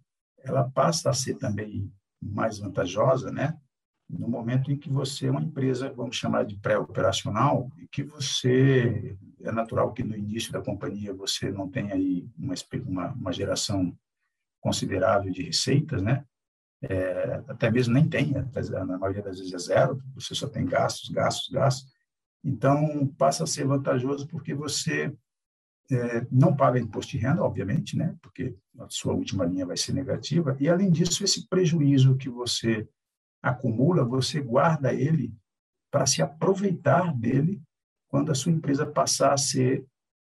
ela 0.43 0.69
passa 0.69 1.09
a 1.09 1.13
ser 1.13 1.35
também 1.35 1.91
mais 2.21 2.59
vantajosa, 2.59 3.31
né? 3.31 3.57
No 4.11 4.27
momento 4.27 4.71
em 4.71 4.77
que 4.77 4.89
você 4.89 5.27
é 5.27 5.31
uma 5.31 5.41
empresa, 5.41 5.91
vamos 5.91 6.17
chamar 6.17 6.45
de 6.45 6.57
pré-operacional, 6.57 7.71
e 7.77 7.87
que 7.87 8.03
você, 8.03 9.15
é 9.41 9.51
natural 9.51 9.93
que 9.93 10.03
no 10.03 10.15
início 10.15 10.51
da 10.51 10.61
companhia 10.61 11.13
você 11.13 11.51
não 11.51 11.69
tenha 11.69 11.93
aí 11.93 12.27
uma, 12.37 12.53
uma, 12.85 13.07
uma 13.13 13.31
geração 13.31 13.97
considerável 14.59 15.31
de 15.31 15.43
receitas, 15.43 16.01
né? 16.01 16.25
É, 16.83 17.43
até 17.47 17.69
mesmo 17.69 17.93
nem 17.93 18.09
tenha, 18.09 18.49
na 18.85 18.97
maioria 18.97 19.21
das 19.21 19.37
vezes 19.37 19.53
é 19.53 19.57
zero, 19.57 20.01
você 20.15 20.33
só 20.33 20.47
tem 20.47 20.65
gastos, 20.65 21.09
gastos, 21.09 21.49
gastos. 21.49 21.91
Então, 22.43 23.07
passa 23.17 23.43
a 23.43 23.47
ser 23.47 23.65
vantajoso 23.65 24.27
porque 24.27 24.53
você 24.53 25.15
é, 25.91 26.25
não 26.31 26.55
paga 26.55 26.79
imposto 26.79 27.11
de 27.11 27.19
renda, 27.19 27.43
obviamente, 27.43 27.95
né? 27.95 28.15
Porque 28.21 28.55
a 28.79 28.87
sua 28.89 29.13
última 29.13 29.45
linha 29.45 29.65
vai 29.65 29.77
ser 29.77 29.93
negativa. 29.93 30.57
E, 30.59 30.67
além 30.67 30.89
disso, 30.89 31.23
esse 31.23 31.47
prejuízo 31.47 32.17
que 32.17 32.29
você 32.29 32.87
acumula, 33.41 34.03
você 34.03 34.39
guarda 34.39 34.93
ele 34.93 35.33
para 35.89 36.05
se 36.05 36.21
aproveitar 36.21 37.13
dele 37.13 37.61
quando 38.07 38.31
a 38.31 38.35
sua 38.35 38.51
empresa 38.51 38.85
passar 38.85 39.33
a 39.33 39.37
ser 39.37 39.85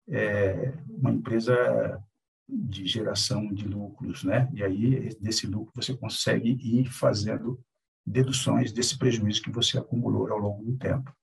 é, 0.09 0.73
uma 0.87 1.11
empresa 1.11 2.01
de 2.47 2.85
geração 2.85 3.53
de 3.53 3.67
lucros, 3.67 4.23
né? 4.23 4.49
E 4.53 4.63
aí 4.63 5.09
desse 5.19 5.47
lucro 5.47 5.71
você 5.75 5.95
consegue 5.95 6.51
ir 6.61 6.91
fazendo 6.91 7.59
deduções 8.05 8.71
desse 8.71 8.97
prejuízo 8.97 9.41
que 9.41 9.51
você 9.51 9.77
acumulou 9.77 10.31
ao 10.31 10.37
longo 10.37 10.63
do 10.63 10.77
tempo. 10.77 11.13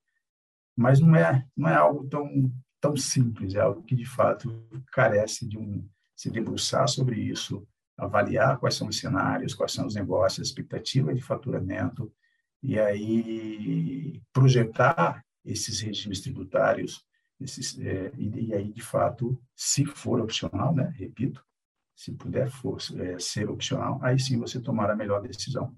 Mas 0.77 0.99
não 0.99 1.15
é, 1.15 1.47
não 1.57 1.69
é 1.69 1.75
algo 1.75 2.09
tão, 2.09 2.51
tão 2.81 2.97
simples, 2.97 3.55
é 3.55 3.61
algo 3.61 3.83
que, 3.83 3.95
de 3.95 4.07
fato, 4.07 4.67
carece 4.93 5.47
de 5.47 5.59
um 5.59 5.87
se 6.17 6.31
debruçar 6.31 6.89
sobre 6.89 7.21
isso, 7.21 7.67
avaliar 8.05 8.59
quais 8.59 8.75
são 8.75 8.89
os 8.89 8.99
cenários, 8.99 9.55
quais 9.55 9.73
são 9.73 9.87
os 9.87 9.95
negócios, 9.95 10.49
expectativa 10.49 11.15
de 11.15 11.21
faturamento, 11.21 12.13
e 12.63 12.79
aí 12.79 14.21
projetar 14.33 15.25
esses 15.45 15.81
regimes 15.81 16.21
tributários, 16.21 17.05
esses, 17.41 17.79
é, 17.79 18.13
e, 18.19 18.49
e, 18.49 18.55
aí, 18.55 18.73
de 18.73 18.83
fato, 18.83 19.41
se 19.57 19.85
for 19.85 20.21
opcional, 20.21 20.75
né, 20.75 20.93
repito, 20.97 21.43
se 21.95 22.13
puder 22.13 22.51
for, 22.51 22.79
é, 22.99 23.19
ser 23.19 23.49
opcional, 23.51 23.99
aí 24.03 24.19
sim 24.19 24.39
você 24.39 24.61
tomar 24.61 24.91
a 24.91 24.97
melhor 24.97 25.23
decisão. 25.23 25.75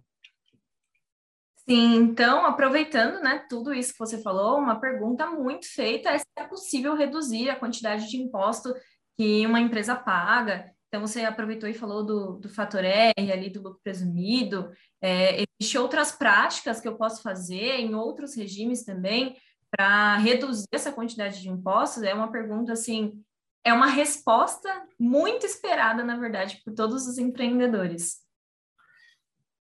Sim, 1.68 1.94
então, 1.94 2.44
aproveitando 2.44 3.22
né, 3.22 3.46
tudo 3.48 3.72
isso 3.72 3.92
que 3.92 3.98
você 3.98 4.20
falou, 4.20 4.58
uma 4.58 4.80
pergunta 4.80 5.26
muito 5.26 5.72
feita 5.72 6.11
é 6.11 6.18
se 6.18 6.24
é 6.37 6.44
possível 6.44 6.96
reduzir 6.96 7.50
a 7.50 7.58
quantidade 7.58 8.08
de 8.08 8.16
imposto 8.16 8.74
que 9.16 9.46
uma 9.46 9.61
empresa 9.61 9.94
paga. 9.94 10.71
Então, 10.92 11.07
você 11.07 11.24
aproveitou 11.24 11.66
e 11.66 11.72
falou 11.72 12.05
do, 12.05 12.33
do 12.37 12.50
fator 12.50 12.85
R, 12.85 13.33
ali 13.33 13.48
do 13.48 13.62
lucro 13.62 13.81
presumido. 13.83 14.70
É, 15.00 15.42
Existem 15.59 15.81
outras 15.81 16.12
práticas 16.12 16.83
que 16.83 16.87
eu 16.87 16.96
posso 16.96 17.22
fazer 17.22 17.81
em 17.81 17.94
outros 17.94 18.35
regimes 18.35 18.85
também 18.85 19.35
para 19.70 20.18
reduzir 20.18 20.66
essa 20.70 20.92
quantidade 20.92 21.40
de 21.40 21.48
impostos? 21.48 22.02
É 22.02 22.12
uma 22.12 22.31
pergunta, 22.31 22.74
assim, 22.74 23.24
é 23.64 23.72
uma 23.72 23.87
resposta 23.87 24.68
muito 25.00 25.46
esperada, 25.46 26.05
na 26.05 26.18
verdade, 26.18 26.61
por 26.62 26.74
todos 26.74 27.07
os 27.07 27.16
empreendedores. 27.16 28.18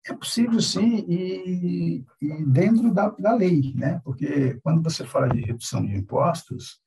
É 0.06 0.14
possível, 0.14 0.62
sim, 0.62 1.08
e, 1.10 2.06
e 2.22 2.46
dentro 2.46 2.94
da, 2.94 3.10
da, 3.10 3.34
lei, 3.34 3.74
né? 3.74 4.00
Porque 4.04 4.60
quando 4.62 4.84
você 4.84 5.04
fala 5.04 5.28
de 5.30 5.42
redução 5.42 5.84
de 5.84 5.96
impostos, 5.96 6.80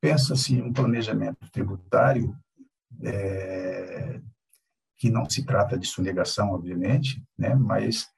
pensa-se 0.00 0.62
um 0.62 0.72
planejamento 0.72 1.50
tributário 1.50 2.34
é, 3.02 4.20
que 4.96 5.10
não 5.10 5.28
se 5.28 5.44
trata 5.44 5.78
de 5.78 5.86
sonegação, 5.86 6.50
obviamente, 6.52 7.22
né? 7.36 7.54
Mas 7.54 8.08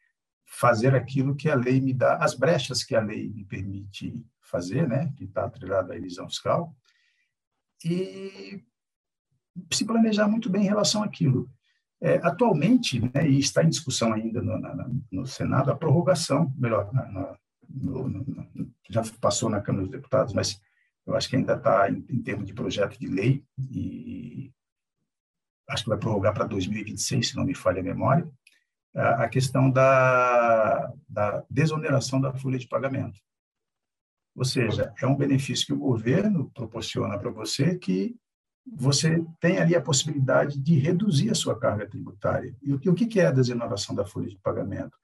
fazer 0.45 0.95
aquilo 0.95 1.35
que 1.35 1.49
a 1.49 1.55
lei 1.55 1.81
me 1.81 1.93
dá, 1.93 2.17
as 2.17 2.35
brechas 2.35 2.85
que 2.85 2.95
a 2.95 3.01
lei 3.01 3.29
me 3.29 3.45
permite 3.45 4.25
fazer, 4.41 4.89
né? 4.89 5.13
Que 5.17 5.25
está 5.25 5.45
atrelado 5.45 5.93
à 5.93 5.97
elisão 5.97 6.29
fiscal, 6.29 6.75
e 7.85 8.63
se 9.73 9.85
planejar 9.85 10.29
muito 10.29 10.51
bem 10.51 10.63
em 10.63 10.69
relação 10.69 11.03
àquilo. 11.03 11.51
É, 12.01 12.17
atualmente, 12.17 13.01
né, 13.01 13.27
e 13.27 13.39
está 13.39 13.65
em 13.65 13.71
discussão 13.71 14.13
ainda 14.13 14.43
no, 14.43 14.59
na, 14.59 14.89
no 15.11 15.27
Senado, 15.27 15.71
a 15.71 15.77
prorrogação, 15.77 16.53
melhor, 16.57 16.93
na, 16.93 17.11
na, 17.11 17.39
no, 17.71 18.25
já 18.91 19.03
passou 19.19 19.49
na 19.49 19.63
Câmara 19.63 19.85
dos 19.85 19.93
Deputados, 19.93 20.35
mas 20.35 20.61
eu 21.07 21.17
acho 21.17 21.29
que 21.29 21.37
ainda 21.37 21.55
está 21.55 21.91
em, 21.91 22.05
em 22.11 22.23
termos 22.23 22.47
de 22.47 22.53
projeto 22.53 22.99
de 22.99 23.07
lei, 23.07 23.43
e 23.59 24.53
acho 25.69 25.85
que 25.85 25.89
vai 25.91 25.99
prorrogar 25.99 26.35
para 26.35 26.47
2026, 26.47 27.29
se 27.29 27.37
não 27.37 27.45
me 27.45 27.55
falha 27.55 27.81
a 27.81 27.85
memória, 27.85 28.29
a 28.95 29.29
questão 29.29 29.71
da, 29.71 30.93
da 31.09 31.45
desoneração 31.51 32.21
da 32.21 32.33
folha 32.33 32.59
de 32.59 32.67
pagamento. 32.67 33.21
Ou 34.35 34.45
seja, 34.45 34.93
é 35.01 35.07
um 35.07 35.17
benefício 35.17 35.67
que 35.67 35.73
o 35.73 35.79
governo 35.79 36.51
proporciona 36.55 37.19
para 37.19 37.31
você 37.31 37.77
que 37.77 38.17
você 38.67 39.25
tem 39.41 39.59
ali 39.59 39.75
a 39.77 39.81
possibilidade 39.81 40.59
de 40.59 40.79
reduzir 40.79 41.31
a 41.31 41.35
sua 41.35 41.59
carga 41.59 41.89
tributária. 41.89 42.55
E 42.61 42.73
o 42.73 42.95
que 42.95 43.21
é 43.21 43.27
a 43.27 43.33
desoneração 43.33 43.95
da 43.95 44.05
folha 44.05 44.29
de 44.29 44.39
pagamento? 44.39 44.97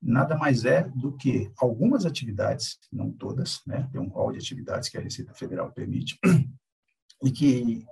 Nada 0.00 0.36
mais 0.36 0.64
é 0.64 0.82
do 0.82 1.16
que 1.16 1.50
algumas 1.58 2.06
atividades, 2.06 2.78
não 2.92 3.10
todas, 3.10 3.60
né? 3.66 3.88
tem 3.92 4.00
um 4.00 4.08
rol 4.08 4.32
de 4.32 4.38
atividades 4.38 4.88
que 4.88 4.96
a 4.96 5.00
Receita 5.00 5.34
Federal 5.34 5.70
permite, 5.72 6.18
e 7.22 7.30
que 7.30 7.84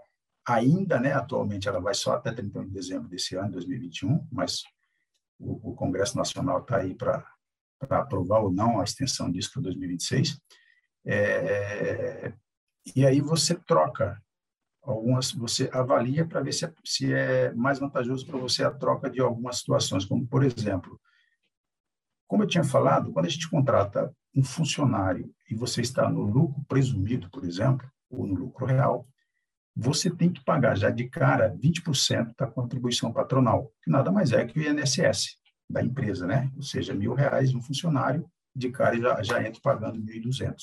ainda, 0.47 1.01
né, 1.01 1.13
atualmente, 1.13 1.69
ela 1.69 1.81
vai 1.81 1.95
só 1.95 2.15
até 2.15 2.33
31 2.33 2.67
de 2.67 2.71
dezembro 2.71 3.09
desse 3.09 3.35
ano, 3.37 3.53
2021, 3.53 4.27
mas 4.31 4.63
o, 5.39 5.71
o 5.71 5.75
Congresso 5.75 6.17
Nacional 6.17 6.61
está 6.61 6.79
aí 6.79 6.95
para 6.95 7.27
aprovar 7.91 8.41
ou 8.41 8.53
não 8.53 8.81
a 8.81 8.85
extensão 8.85 9.31
disso 9.31 9.53
para 9.53 9.63
2026. 9.63 10.41
É, 11.07 12.33
e 12.95 13.07
aí 13.07 13.21
você 13.21 13.55
troca 13.55 14.21
algumas, 14.83 15.33
você 15.33 15.71
avalia 15.73 16.27
para 16.27 16.43
ver 16.43 16.53
se 16.53 16.65
é, 16.67 16.75
se 16.85 17.13
é 17.13 17.53
mais 17.55 17.79
vantajoso 17.79 18.27
para 18.27 18.39
você 18.39 18.65
a 18.65 18.71
troca 18.71 19.11
de 19.11 19.21
algumas 19.21 19.59
situações, 19.59 20.05
como, 20.05 20.27
por 20.27 20.45
exemplo, 20.45 21.01
como 22.27 22.43
eu 22.43 22.47
tinha 22.47 22.65
falado, 22.65 23.13
quando 23.13 23.27
a 23.27 23.29
gente 23.29 23.49
contrata 23.49 24.15
um 24.35 24.43
funcionário 24.43 25.33
e 25.49 25.55
você 25.55 25.81
está 25.81 26.09
no 26.09 26.23
lucro 26.23 26.63
presumido, 26.67 27.31
por 27.31 27.45
exemplo, 27.45 27.89
ou 28.11 28.27
no 28.27 28.35
lucro 28.35 28.67
real, 28.67 29.07
você 29.77 30.11
tem 30.11 30.33
que 30.33 30.45
pagar 30.45 30.77
já 30.77 30.91
de 30.91 31.09
cara 31.09 31.55
20% 31.57 32.35
da 32.39 32.47
contribuição 32.47 33.13
patronal, 33.13 33.73
que 33.83 33.91
nada 33.91 34.13
mais 34.13 34.33
é 34.33 34.45
que 34.45 34.59
o 34.59 34.63
INSS 34.63 35.39
da 35.69 35.83
empresa, 35.83 36.27
né? 36.27 36.51
Ou 36.57 36.63
seja, 36.63 36.95
mil 36.95 37.15
reais 37.15 37.55
um 37.55 37.61
funcionário, 37.61 38.29
de 38.55 38.71
cara 38.71 38.97
já, 38.97 39.23
já 39.23 39.43
entra 39.43 39.61
pagando 39.61 40.01
1.200 40.01 40.55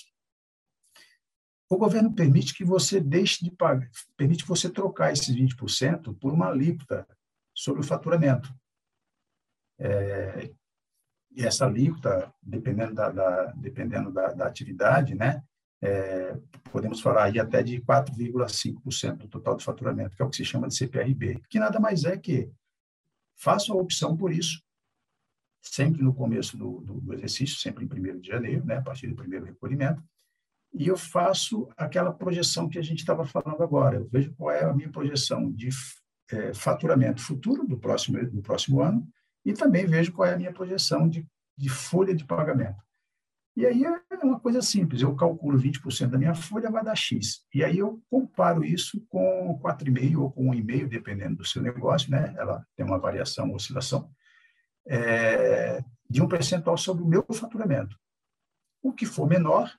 o 1.71 1.77
governo 1.77 2.13
permite 2.13 2.53
que 2.53 2.65
você 2.65 2.99
deixe 2.99 3.45
de 3.45 3.49
pagar, 3.49 3.89
permite 4.17 4.45
você 4.45 4.69
trocar 4.69 5.13
esses 5.13 5.33
20% 5.33 6.13
por 6.19 6.33
uma 6.33 6.49
alíquota 6.49 7.07
sobre 7.55 7.79
o 7.79 7.83
faturamento. 7.83 8.53
É, 9.79 10.51
e 11.31 11.45
essa 11.45 11.65
alíquota, 11.65 12.33
dependendo 12.43 12.93
da, 12.93 13.09
da 13.09 13.45
dependendo 13.53 14.11
da, 14.11 14.33
da, 14.33 14.47
atividade, 14.47 15.15
né, 15.15 15.41
é, 15.81 16.37
podemos 16.71 17.01
falar 17.01 17.25
aí 17.25 17.39
até 17.39 17.63
de 17.63 17.81
4,5% 17.81 19.17
do 19.17 19.27
total 19.27 19.55
do 19.55 19.63
faturamento, 19.63 20.15
que 20.15 20.21
é 20.21 20.25
o 20.25 20.29
que 20.29 20.37
se 20.37 20.45
chama 20.45 20.67
de 20.67 20.75
CPRB, 20.75 21.41
que 21.49 21.59
nada 21.59 21.79
mais 21.79 22.03
é 22.03 22.17
que 22.17 22.49
faça 23.35 23.73
a 23.73 23.75
opção 23.75 24.15
por 24.15 24.31
isso, 24.31 24.61
sempre 25.61 26.03
no 26.03 26.13
começo 26.13 26.55
do, 26.57 26.81
do, 26.81 27.01
do 27.01 27.13
exercício, 27.13 27.57
sempre 27.57 27.85
em 27.85 27.87
1 27.87 28.19
de 28.19 28.27
janeiro, 28.27 28.65
né, 28.65 28.77
a 28.77 28.81
partir 28.81 29.07
do 29.07 29.15
primeiro 29.15 29.45
recolhimento, 29.45 30.03
e 30.73 30.87
eu 30.87 30.97
faço 30.97 31.67
aquela 31.75 32.13
projeção 32.13 32.69
que 32.69 32.79
a 32.79 32.81
gente 32.81 32.99
estava 32.99 33.25
falando 33.25 33.61
agora. 33.61 33.97
Eu 33.97 34.07
vejo 34.07 34.33
qual 34.35 34.51
é 34.51 34.63
a 34.63 34.73
minha 34.73 34.89
projeção 34.89 35.51
de 35.51 35.69
é, 36.31 36.53
faturamento 36.53 37.21
futuro 37.21 37.67
do 37.67 37.77
próximo, 37.77 38.23
do 38.29 38.41
próximo 38.41 38.81
ano 38.81 39.05
e 39.43 39.53
também 39.53 39.85
vejo 39.85 40.13
qual 40.13 40.27
é 40.27 40.33
a 40.33 40.37
minha 40.37 40.53
projeção 40.53 41.09
de, 41.09 41.27
de 41.57 41.69
folha 41.69 42.15
de 42.15 42.25
pagamento. 42.25 42.81
E 43.55 43.65
aí 43.65 43.83
é 43.83 44.15
uma 44.23 44.39
coisa 44.39 44.61
simples, 44.61 45.01
eu 45.01 45.13
calculo 45.15 45.59
20% 45.59 46.07
da 46.07 46.17
minha 46.17 46.33
folha, 46.33 46.71
vai 46.71 46.83
dar 46.83 46.95
X. 46.95 47.45
E 47.53 47.63
aí 47.63 47.77
eu 47.77 48.01
comparo 48.09 48.63
isso 48.63 49.05
com 49.09 49.59
4,5 49.61 50.19
ou 50.19 50.31
com 50.31 50.45
1,5, 50.51 50.87
dependendo 50.87 51.37
do 51.37 51.45
seu 51.45 51.61
negócio, 51.61 52.09
né? 52.09 52.33
Ela 52.37 52.65
tem 52.75 52.85
uma 52.85 52.97
variação, 52.97 53.45
uma 53.45 53.55
oscilação, 53.55 54.09
é, 54.87 55.83
de 56.09 56.21
um 56.21 56.27
percentual 56.27 56.77
sobre 56.77 57.03
o 57.03 57.07
meu 57.07 57.25
faturamento. 57.33 57.97
O 58.81 58.93
que 58.93 59.05
for 59.05 59.27
menor, 59.27 59.69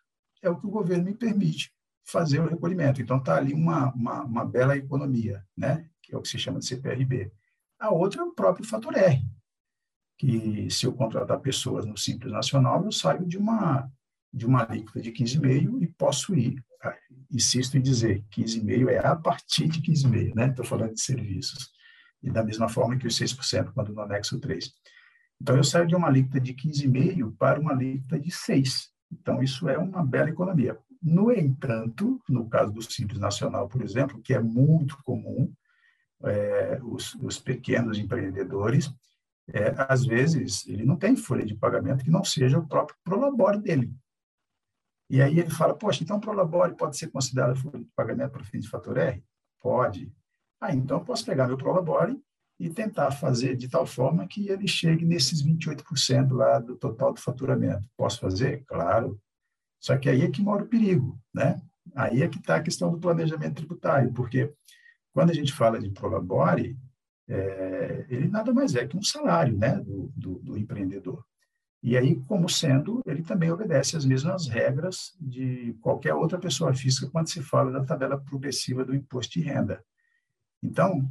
é 0.43 0.51
o 0.51 0.59
que 0.59 0.67
o 0.67 0.71
governo 0.71 1.05
me 1.05 1.15
permite 1.15 1.73
fazer 2.05 2.41
o 2.41 2.49
recolhimento. 2.49 3.01
Então, 3.01 3.19
está 3.19 3.37
ali 3.37 3.55
uma, 3.55 3.93
uma, 3.95 4.25
uma, 4.25 4.45
bela 4.45 4.77
economia, 4.77 5.45
né? 5.57 5.89
que 6.03 6.15
é 6.15 6.19
o 6.19 6.21
que 6.21 6.29
se 6.29 6.39
chama 6.39 6.59
de 6.59 6.67
CPRB. 6.67 7.33
A 7.79 7.91
outra 7.91 8.23
é 8.23 8.25
o 8.25 8.35
próprio 8.35 8.67
fator 8.67 8.97
R, 8.97 9.23
que 10.23 10.71
se 10.71 10.87
eu 10.87 10.93
contratar 10.93 11.41
pessoas 11.41 11.85
no 11.85 11.97
Simples 11.97 12.31
Nacional, 12.31 12.85
eu 12.85 12.93
saio 12.93 13.27
de 13.27 13.37
uma, 13.37 13.91
de 14.33 14.47
uma 14.47 14.63
alíquota 14.63 15.01
de 15.01 15.11
15,5% 15.11 15.83
e 15.83 15.89
posso 15.89 16.33
ir, 16.37 16.65
insisto 17.29 17.77
em 17.77 17.83
dizer, 17.83 18.25
15,5% 18.31 18.89
é 18.89 19.05
a 19.05 19.17
partir 19.17 19.67
de 19.67 19.83
15,5%, 19.83 20.35
né? 20.37 20.47
estou 20.47 20.65
falando 20.65 20.95
de 20.95 21.01
serviços. 21.01 21.71
E 22.23 22.31
da 22.31 22.45
mesma 22.45 22.69
forma 22.69 22.97
que 22.97 23.05
os 23.05 23.19
6%, 23.19 23.73
quando 23.75 23.93
no 23.93 24.01
anexo 24.01 24.39
3. 24.39 24.71
Então, 25.41 25.57
eu 25.57 25.65
saio 25.65 25.89
de 25.89 25.97
uma 25.97 26.07
alíquota 26.07 26.39
de 26.39 26.55
15,5% 26.55 27.37
para 27.37 27.59
uma 27.59 27.73
alíquota 27.73 28.21
de 28.21 28.31
6%. 28.31 28.91
Então, 29.11 29.43
isso 29.43 29.69
é 29.69 29.77
uma 29.77 30.07
bela 30.07 30.31
economia. 30.31 30.79
No 31.03 31.33
entanto, 31.33 32.23
no 32.29 32.49
caso 32.49 32.73
do 32.73 32.81
Simples 32.81 33.19
Nacional, 33.19 33.69
por 33.69 33.83
exemplo, 33.83 34.23
que 34.23 34.35
é 34.35 34.41
muito 34.41 34.97
comum, 35.03 35.53
é, 36.23 36.79
os, 36.85 37.13
os, 37.17 37.41
pequenos 37.41 37.99
empreendedores, 37.99 38.89
é, 39.49 39.75
às 39.89 40.05
vezes, 40.05 40.67
ele 40.67 40.85
não 40.85 40.97
tem 40.97 41.17
folha 41.17 41.45
de 41.45 41.55
pagamento 41.55 42.05
que 42.05 42.11
não 42.11 42.25
seja 42.25 42.59
o 42.59 42.67
próprio 42.67 42.97
Prolabore 43.05 43.61
dele. 43.61 43.93
E 45.11 45.21
aí 45.21 45.39
ele 45.39 45.51
fala, 45.51 45.75
poxa, 45.75 46.03
então 46.03 46.17
o 46.17 46.21
Prolabore 46.21 46.75
pode 46.75 46.97
ser 46.97 47.11
considerado 47.11 47.57
folha 47.57 47.81
de 47.81 47.91
pagamento 47.95 48.33
para 48.33 48.45
fins 48.45 48.65
de 48.65 48.71
fator 48.71 48.97
R? 48.97 49.23
Pode. 49.61 50.13
Ah, 50.61 50.75
então 50.75 50.99
eu 50.99 51.05
posso 51.05 51.27
pegar 51.27 51.47
meu 51.47 51.59
Prolabore 51.59 52.19
e 52.59 52.71
tentar 52.71 53.11
fazer 53.11 53.57
de 53.57 53.69
tal 53.69 53.85
forma 53.85 54.27
que 54.27 54.49
ele 54.49 54.69
chegue 54.69 55.05
nesses 55.05 55.45
28% 55.45 56.33
lá 56.33 56.59
do 56.59 56.77
total 56.77 57.13
do 57.13 57.21
faturamento. 57.21 57.89
Posso 57.97 58.21
fazer? 58.21 58.65
Claro. 58.65 59.21
Só 59.81 59.99
que 59.99 60.09
aí 60.09 60.23
é 60.23 60.31
que 60.31 60.41
mora 60.41 60.63
o 60.63 60.69
perigo, 60.69 61.19
né? 61.35 61.61
Aí 61.95 62.23
é 62.23 62.29
que 62.29 62.39
está 62.39 62.57
a 62.57 62.63
questão 62.63 62.91
do 62.91 63.01
planejamento 63.01 63.57
tributário, 63.57 64.13
porque 64.13 64.53
quando 65.13 65.31
a 65.31 65.35
gente 65.35 65.53
fala 65.53 65.81
de 65.81 65.91
prolabore, 65.91 66.79
é, 67.33 68.07
ele 68.11 68.29
nada 68.29 68.53
mais 68.53 68.75
é 68.75 68.87
que 68.87 68.97
um 68.97 69.03
salário 69.03 69.57
né, 69.57 69.77
do, 69.77 70.13
do, 70.15 70.39
do, 70.41 70.59
empreendedor. 70.59 71.25
E 71.83 71.97
aí, 71.97 72.15
como 72.27 72.49
sendo, 72.49 73.01
ele 73.07 73.23
também 73.23 73.51
obedece 73.51 73.97
às 73.97 74.05
mesmas 74.05 74.47
regras 74.47 75.17
de 75.21 75.75
qualquer 75.81 76.15
outra 76.15 76.39
pessoa 76.39 76.75
física 76.75 77.11
quando 77.11 77.29
se 77.29 77.43
fala 77.43 77.73
da 77.73 77.85
tabela 77.85 78.21
progressiva 78.21 78.85
do 78.85 78.95
imposto 78.95 79.33
de 79.33 79.41
renda. 79.41 79.83
Então, 80.63 81.09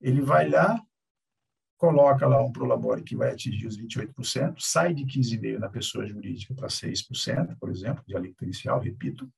ele 0.00 0.20
vai 0.20 0.48
lá, 0.48 0.78
coloca 1.78 2.26
lá 2.26 2.42
um 2.42 2.52
prolabore 2.52 3.02
que 3.02 3.16
vai 3.16 3.30
atingir 3.32 3.66
os 3.66 3.78
28%, 3.78 4.56
sai 4.58 4.92
de 4.92 5.04
15,5% 5.04 5.58
na 5.58 5.68
pessoa 5.68 6.04
jurídica 6.04 6.52
para 6.52 6.68
6%, 6.68 7.56
por 7.58 7.70
exemplo, 7.70 8.04
de 8.06 8.14
alíquota 8.14 8.44
inicial, 8.44 8.78
repito, 8.78 9.30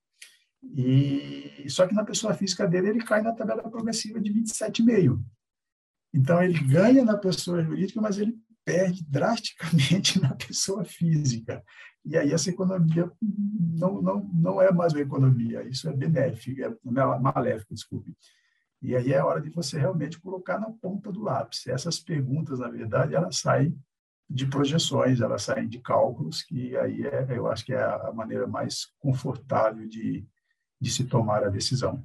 e 0.62 1.64
só 1.68 1.86
que 1.86 1.94
na 1.94 2.04
pessoa 2.04 2.34
física 2.34 2.66
dele 2.66 2.90
ele 2.90 3.04
cai 3.04 3.20
na 3.20 3.32
tabela 3.32 3.68
progressiva 3.68 4.20
de 4.20 4.32
27,5%. 4.32 5.20
Então, 6.12 6.42
ele 6.42 6.58
ganha 6.58 7.04
na 7.04 7.16
pessoa 7.16 7.62
jurídica, 7.62 8.00
mas 8.00 8.18
ele 8.18 8.38
perde 8.64 9.04
drasticamente 9.04 10.20
na 10.22 10.34
pessoa 10.34 10.84
física. 10.84 11.62
E 12.04 12.16
aí 12.16 12.32
essa 12.32 12.50
economia 12.50 13.10
não, 13.20 14.02
não, 14.02 14.30
não 14.34 14.62
é 14.62 14.72
mais 14.72 14.92
uma 14.92 15.02
economia, 15.02 15.62
isso 15.62 15.88
é 15.88 15.92
benéfico, 15.92 16.60
é 16.60 17.18
maléfico, 17.20 17.74
desculpe. 17.74 18.16
E 18.80 18.96
aí 18.96 19.12
é 19.12 19.22
hora 19.22 19.40
de 19.40 19.50
você 19.50 19.78
realmente 19.78 20.20
colocar 20.20 20.58
na 20.58 20.70
ponta 20.70 21.12
do 21.12 21.22
lápis. 21.22 21.66
Essas 21.68 22.00
perguntas, 22.00 22.58
na 22.58 22.68
verdade, 22.68 23.14
elas 23.14 23.38
saem 23.38 23.78
de 24.28 24.46
projeções, 24.46 25.20
elas 25.20 25.42
saem 25.42 25.68
de 25.68 25.78
cálculos, 25.78 26.42
que 26.42 26.76
aí 26.76 27.06
é, 27.06 27.26
eu 27.30 27.46
acho 27.46 27.64
que 27.64 27.72
é 27.72 27.82
a 27.82 28.12
maneira 28.12 28.46
mais 28.48 28.86
confortável 28.98 29.86
de, 29.86 30.26
de 30.80 30.90
se 30.90 31.04
tomar 31.04 31.44
a 31.44 31.48
decisão. 31.48 32.04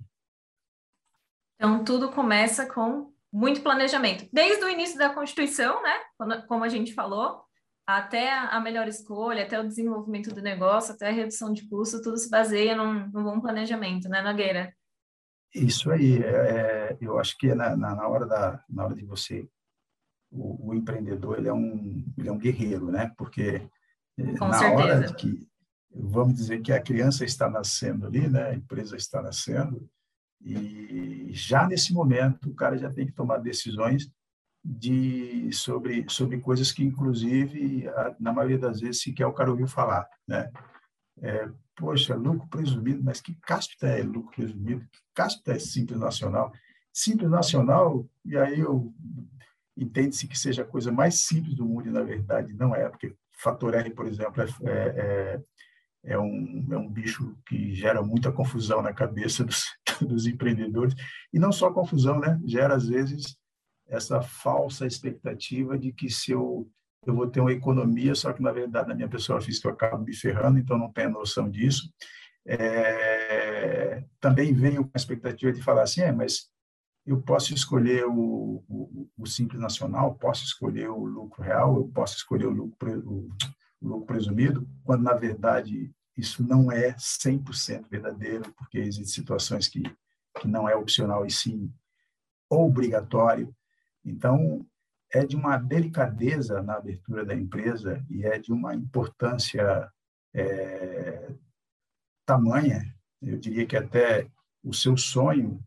Então, 1.56 1.84
tudo 1.84 2.12
começa 2.12 2.68
com 2.68 3.12
muito 3.38 3.62
planejamento. 3.62 4.28
Desde 4.34 4.66
o 4.66 4.70
início 4.70 4.98
da 4.98 5.14
Constituição, 5.14 5.82
né? 5.84 5.94
Como 6.48 6.64
a 6.64 6.70
gente 6.70 6.96
falou, 6.96 7.44
até 7.86 8.34
a 8.34 8.60
melhor 8.60 8.88
escolha, 8.88 9.44
até 9.44 9.60
o 9.60 9.68
desenvolvimento 9.68 10.34
do 10.34 10.42
negócio, 10.42 10.94
até 10.94 11.10
a 11.10 11.14
redução 11.14 11.54
de 11.54 11.70
custo, 11.70 12.02
tudo 12.02 12.18
se 12.18 12.32
baseia 12.32 12.76
num, 12.76 13.08
num 13.12 13.24
bom 13.24 13.40
planejamento, 13.40 14.10
né, 14.10 14.24
Nogueira? 14.24 14.74
Isso 15.54 15.92
aí, 15.92 16.18
é, 16.18 16.28
é 16.92 16.98
eu 17.00 17.20
acho 17.20 17.38
que 17.38 17.54
na, 17.54 17.78
na, 17.78 17.96
na, 17.96 18.08
hora 18.08 18.26
da, 18.26 18.64
na 18.68 18.86
hora 18.86 18.96
de 18.96 19.06
você, 19.06 19.48
o, 20.32 20.70
o, 20.70 20.74
empreendedor 20.74 21.38
ele 21.38 21.48
é 21.48 21.54
um 21.54 22.04
ele 22.18 22.28
é 22.28 22.32
um 22.32 22.38
guerreiro, 22.40 22.92
né? 22.92 23.14
Porque 23.16 23.62
é, 24.18 24.38
Com 24.38 24.48
na 24.48 24.58
certeza. 24.58 24.84
hora 24.84 25.08
de 25.08 25.16
que 25.16 25.48
vamos 25.90 26.34
dizer 26.34 26.62
que 26.62 26.74
a 26.74 26.82
criança 26.82 27.24
está 27.24 27.48
nascendo 27.48 28.08
ali, 28.08 28.28
né? 28.28 28.50
A 28.50 28.56
empresa 28.56 28.98
está 28.98 29.22
nascendo, 29.22 29.88
e 30.42 31.30
já 31.32 31.68
nesse 31.68 31.94
momento, 31.94 32.50
o 32.50 32.56
cara 32.56 32.78
já 32.78 32.92
tem 32.92 33.06
que 33.06 33.12
tomar 33.12 33.38
decisões 33.38 34.10
de 34.64 35.50
sobre 35.54 36.06
sobre 36.10 36.40
coisas 36.40 36.72
que 36.72 36.84
inclusive 36.84 37.86
na 38.20 38.34
maioria 38.34 38.58
das 38.58 38.82
vezes 38.82 39.02
sequer 39.02 39.26
o 39.26 39.34
cara 39.34 39.50
ouviu 39.50 39.68
falar, 39.68 40.08
né? 40.28 40.52
É, 41.22 41.50
poxa, 41.76 42.16
lucro 42.16 42.48
presumido, 42.48 43.04
mas 43.04 43.22
que 43.22 43.34
cáspita 43.36 43.88
é 43.88 44.04
lucro 44.04 44.36
presumido? 44.36 44.82
Que 44.92 45.00
cáspita 45.14 45.54
é 45.54 45.60
simples 45.60 46.00
nacional? 46.00 46.52
Simples 46.92 47.30
nacional, 47.30 48.08
e 48.26 48.38
aí 48.38 48.60
eu 48.60 48.94
entende-se 49.76 50.28
que 50.28 50.38
seja 50.38 50.64
a 50.64 50.68
coisa 50.68 50.92
mais 50.92 51.22
simples 51.22 51.56
do 51.56 51.66
mundo 51.66 51.88
e 51.88 51.92
na 51.92 52.02
verdade 52.02 52.54
não 52.54 52.76
é, 52.76 52.90
porque 52.90 53.16
fator 53.32 53.76
R, 53.76 53.90
por 53.92 54.08
exemplo, 54.08 54.42
é, 54.42 54.50
é, 54.68 55.42
é 56.08 56.18
um, 56.18 56.66
é 56.72 56.78
um 56.78 56.90
bicho 56.90 57.38
que 57.46 57.76
gera 57.76 58.02
muita 58.02 58.32
confusão 58.32 58.82
na 58.82 58.94
cabeça 58.94 59.44
dos, 59.44 59.66
dos 60.02 60.26
empreendedores. 60.26 60.96
E 61.34 61.38
não 61.38 61.52
só 61.52 61.70
confusão, 61.70 62.18
né? 62.18 62.40
Gera, 62.46 62.76
às 62.76 62.88
vezes, 62.88 63.36
essa 63.90 64.22
falsa 64.22 64.88
expectativa 64.88 65.78
de 65.78 65.92
que 65.92 66.10
se 66.10 66.32
eu, 66.32 66.70
eu 67.06 67.14
vou 67.14 67.28
ter 67.28 67.42
uma 67.42 67.52
economia, 67.52 68.16
só 68.16 68.32
que, 68.32 68.42
na 68.42 68.54
verdade, 68.54 68.88
na 68.88 68.96
minha 68.96 69.10
pessoa 69.10 69.42
física 69.42 69.68
eu 69.68 69.74
acabo 69.74 70.04
me 70.04 70.16
ferrando, 70.16 70.58
então 70.58 70.78
não 70.78 70.92
tenho 70.92 71.10
noção 71.10 71.50
disso. 71.50 71.92
É, 72.48 74.06
também 74.22 74.54
venho 74.54 74.86
com 74.86 74.92
a 74.94 74.98
expectativa 74.98 75.52
de 75.52 75.62
falar 75.62 75.84
assim, 75.84 76.00
é, 76.00 76.14
mas 76.14 76.50
eu 77.06 77.22
posso 77.22 77.54
escolher 77.54 78.06
o, 78.06 78.64
o, 78.70 79.10
o, 79.18 79.26
Simples 79.26 79.60
Nacional, 79.60 80.16
posso 80.16 80.46
escolher 80.46 80.90
o 80.90 81.06
lucro 81.06 81.44
real, 81.44 81.76
eu 81.76 81.88
posso 81.90 82.16
escolher 82.16 82.46
o 82.46 82.52
lucro, 82.52 83.00
o 83.06 83.30
lucro 83.82 84.06
presumido, 84.06 84.66
quando, 84.86 85.04
na 85.04 85.14
verdade, 85.14 85.92
isso 86.18 86.44
não 86.44 86.72
é 86.72 86.94
100% 86.94 87.88
verdadeiro, 87.90 88.52
porque 88.54 88.80
existem 88.80 89.06
situações 89.06 89.68
que, 89.68 89.84
que 90.40 90.48
não 90.48 90.68
é 90.68 90.76
opcional 90.76 91.26
e 91.26 91.32
sim 91.32 91.72
obrigatório. 92.50 93.56
Então, 94.04 94.66
é 95.14 95.26
de 95.26 95.36
uma 95.36 95.58
delicadeza 95.58 96.62
na 96.62 96.76
abertura 96.76 97.24
da 97.24 97.36
empresa 97.36 98.04
e 98.10 98.26
é 98.26 98.40
de 98.40 98.52
uma 98.52 98.74
importância 98.74 99.92
é, 100.34 101.34
tamanha, 102.26 102.94
eu 103.22 103.38
diria 103.38 103.66
que 103.66 103.78
até 103.78 104.30
o 104.64 104.74
seu 104.74 104.98
sonho 104.98 105.64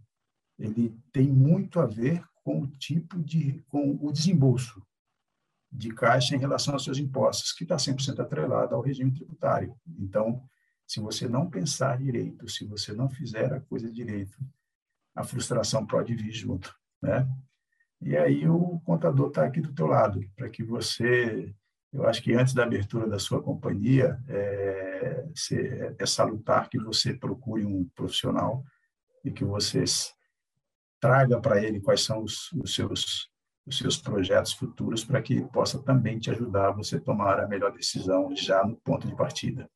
ele 0.58 0.94
tem 1.12 1.26
muito 1.26 1.80
a 1.80 1.86
ver 1.86 2.22
com 2.44 2.62
o 2.62 2.66
tipo 2.66 3.18
de 3.22 3.62
com 3.68 3.98
o 4.00 4.12
desembolso 4.12 4.82
de 5.72 5.92
caixa 5.92 6.34
em 6.34 6.38
relação 6.38 6.74
aos 6.74 6.84
seus 6.84 6.98
impostos, 6.98 7.52
que 7.52 7.64
está 7.64 7.76
100% 7.76 8.18
atrelado 8.20 8.74
ao 8.74 8.80
regime 8.80 9.12
tributário. 9.12 9.74
Então, 9.98 10.42
se 10.86 10.98
você 10.98 11.28
não 11.28 11.48
pensar 11.48 11.98
direito, 11.98 12.48
se 12.48 12.64
você 12.64 12.92
não 12.92 13.08
fizer 13.08 13.52
a 13.52 13.60
coisa 13.60 13.90
direito, 13.90 14.36
a 15.14 15.22
frustração 15.22 15.86
pode 15.86 16.14
vir 16.14 16.32
junto, 16.32 16.74
né? 17.00 17.28
E 18.00 18.16
aí 18.16 18.48
o 18.48 18.80
contador 18.80 19.28
está 19.28 19.44
aqui 19.44 19.60
do 19.60 19.74
teu 19.74 19.86
lado, 19.86 20.20
para 20.34 20.48
que 20.48 20.64
você, 20.64 21.54
eu 21.92 22.06
acho 22.08 22.22
que 22.22 22.32
antes 22.32 22.54
da 22.54 22.64
abertura 22.64 23.06
da 23.06 23.18
sua 23.18 23.42
companhia, 23.42 24.18
é, 24.26 25.26
é 25.98 26.06
salutar 26.06 26.68
que 26.68 26.78
você 26.78 27.14
procure 27.14 27.64
um 27.64 27.84
profissional 27.94 28.64
e 29.24 29.30
que 29.30 29.44
você 29.44 29.84
traga 30.98 31.40
para 31.40 31.62
ele 31.62 31.80
quais 31.80 32.02
são 32.02 32.22
os, 32.22 32.50
os 32.52 32.74
seus 32.74 33.29
os 33.70 33.78
seus 33.78 33.96
projetos 33.96 34.52
futuros 34.52 35.04
para 35.04 35.22
que 35.22 35.42
possa 35.44 35.82
também 35.82 36.18
te 36.18 36.30
ajudar 36.30 36.68
a 36.68 36.72
você 36.72 37.00
tomar 37.00 37.40
a 37.40 37.46
melhor 37.46 37.72
decisão 37.72 38.34
já 38.34 38.64
no 38.64 38.76
ponto 38.76 39.06
de 39.06 39.14
partida. 39.14 39.70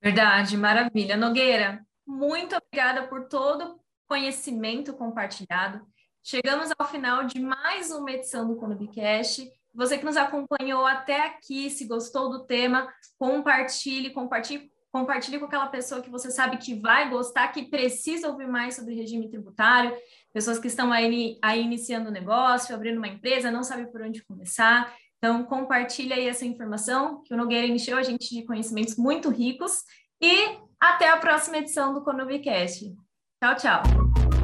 Verdade, 0.00 0.56
maravilha. 0.56 1.16
Nogueira, 1.16 1.84
muito 2.06 2.54
obrigada 2.54 3.08
por 3.08 3.26
todo 3.26 3.62
o 3.64 3.80
conhecimento 4.06 4.92
compartilhado. 4.92 5.80
Chegamos 6.22 6.70
ao 6.78 6.86
final 6.86 7.24
de 7.24 7.40
mais 7.40 7.90
uma 7.90 8.12
edição 8.12 8.46
do 8.46 8.56
Conubicast. 8.56 9.50
Você 9.74 9.98
que 9.98 10.04
nos 10.04 10.16
acompanhou 10.16 10.86
até 10.86 11.26
aqui, 11.26 11.70
se 11.70 11.86
gostou 11.86 12.30
do 12.30 12.44
tema, 12.46 12.86
compartilhe, 13.18 14.10
compartilhe 14.10 14.70
compartilhe 14.94 15.40
com 15.40 15.46
aquela 15.46 15.66
pessoa 15.66 16.00
que 16.00 16.08
você 16.08 16.30
sabe 16.30 16.56
que 16.56 16.72
vai 16.72 17.10
gostar, 17.10 17.48
que 17.48 17.64
precisa 17.64 18.28
ouvir 18.28 18.46
mais 18.46 18.76
sobre 18.76 18.94
regime 18.94 19.28
tributário, 19.28 19.92
pessoas 20.34 20.58
que 20.58 20.66
estão 20.66 20.92
aí, 20.92 21.38
aí 21.40 21.62
iniciando 21.62 22.10
negócio, 22.10 22.74
abrindo 22.74 22.98
uma 22.98 23.06
empresa, 23.06 23.52
não 23.52 23.62
sabe 23.62 23.90
por 23.90 24.02
onde 24.02 24.24
começar. 24.24 24.92
Então, 25.16 25.44
compartilhe 25.44 26.12
aí 26.12 26.26
essa 26.26 26.44
informação, 26.44 27.22
que 27.22 27.32
o 27.32 27.36
Nogueira 27.36 27.66
encheu 27.66 27.96
a 27.96 28.02
gente 28.02 28.28
de 28.28 28.44
conhecimentos 28.44 28.96
muito 28.96 29.30
ricos. 29.30 29.84
E 30.20 30.58
até 30.78 31.08
a 31.08 31.16
próxima 31.16 31.58
edição 31.58 31.94
do 31.94 32.02
Conubicast. 32.02 32.94
Tchau, 33.40 33.56
tchau. 33.56 34.43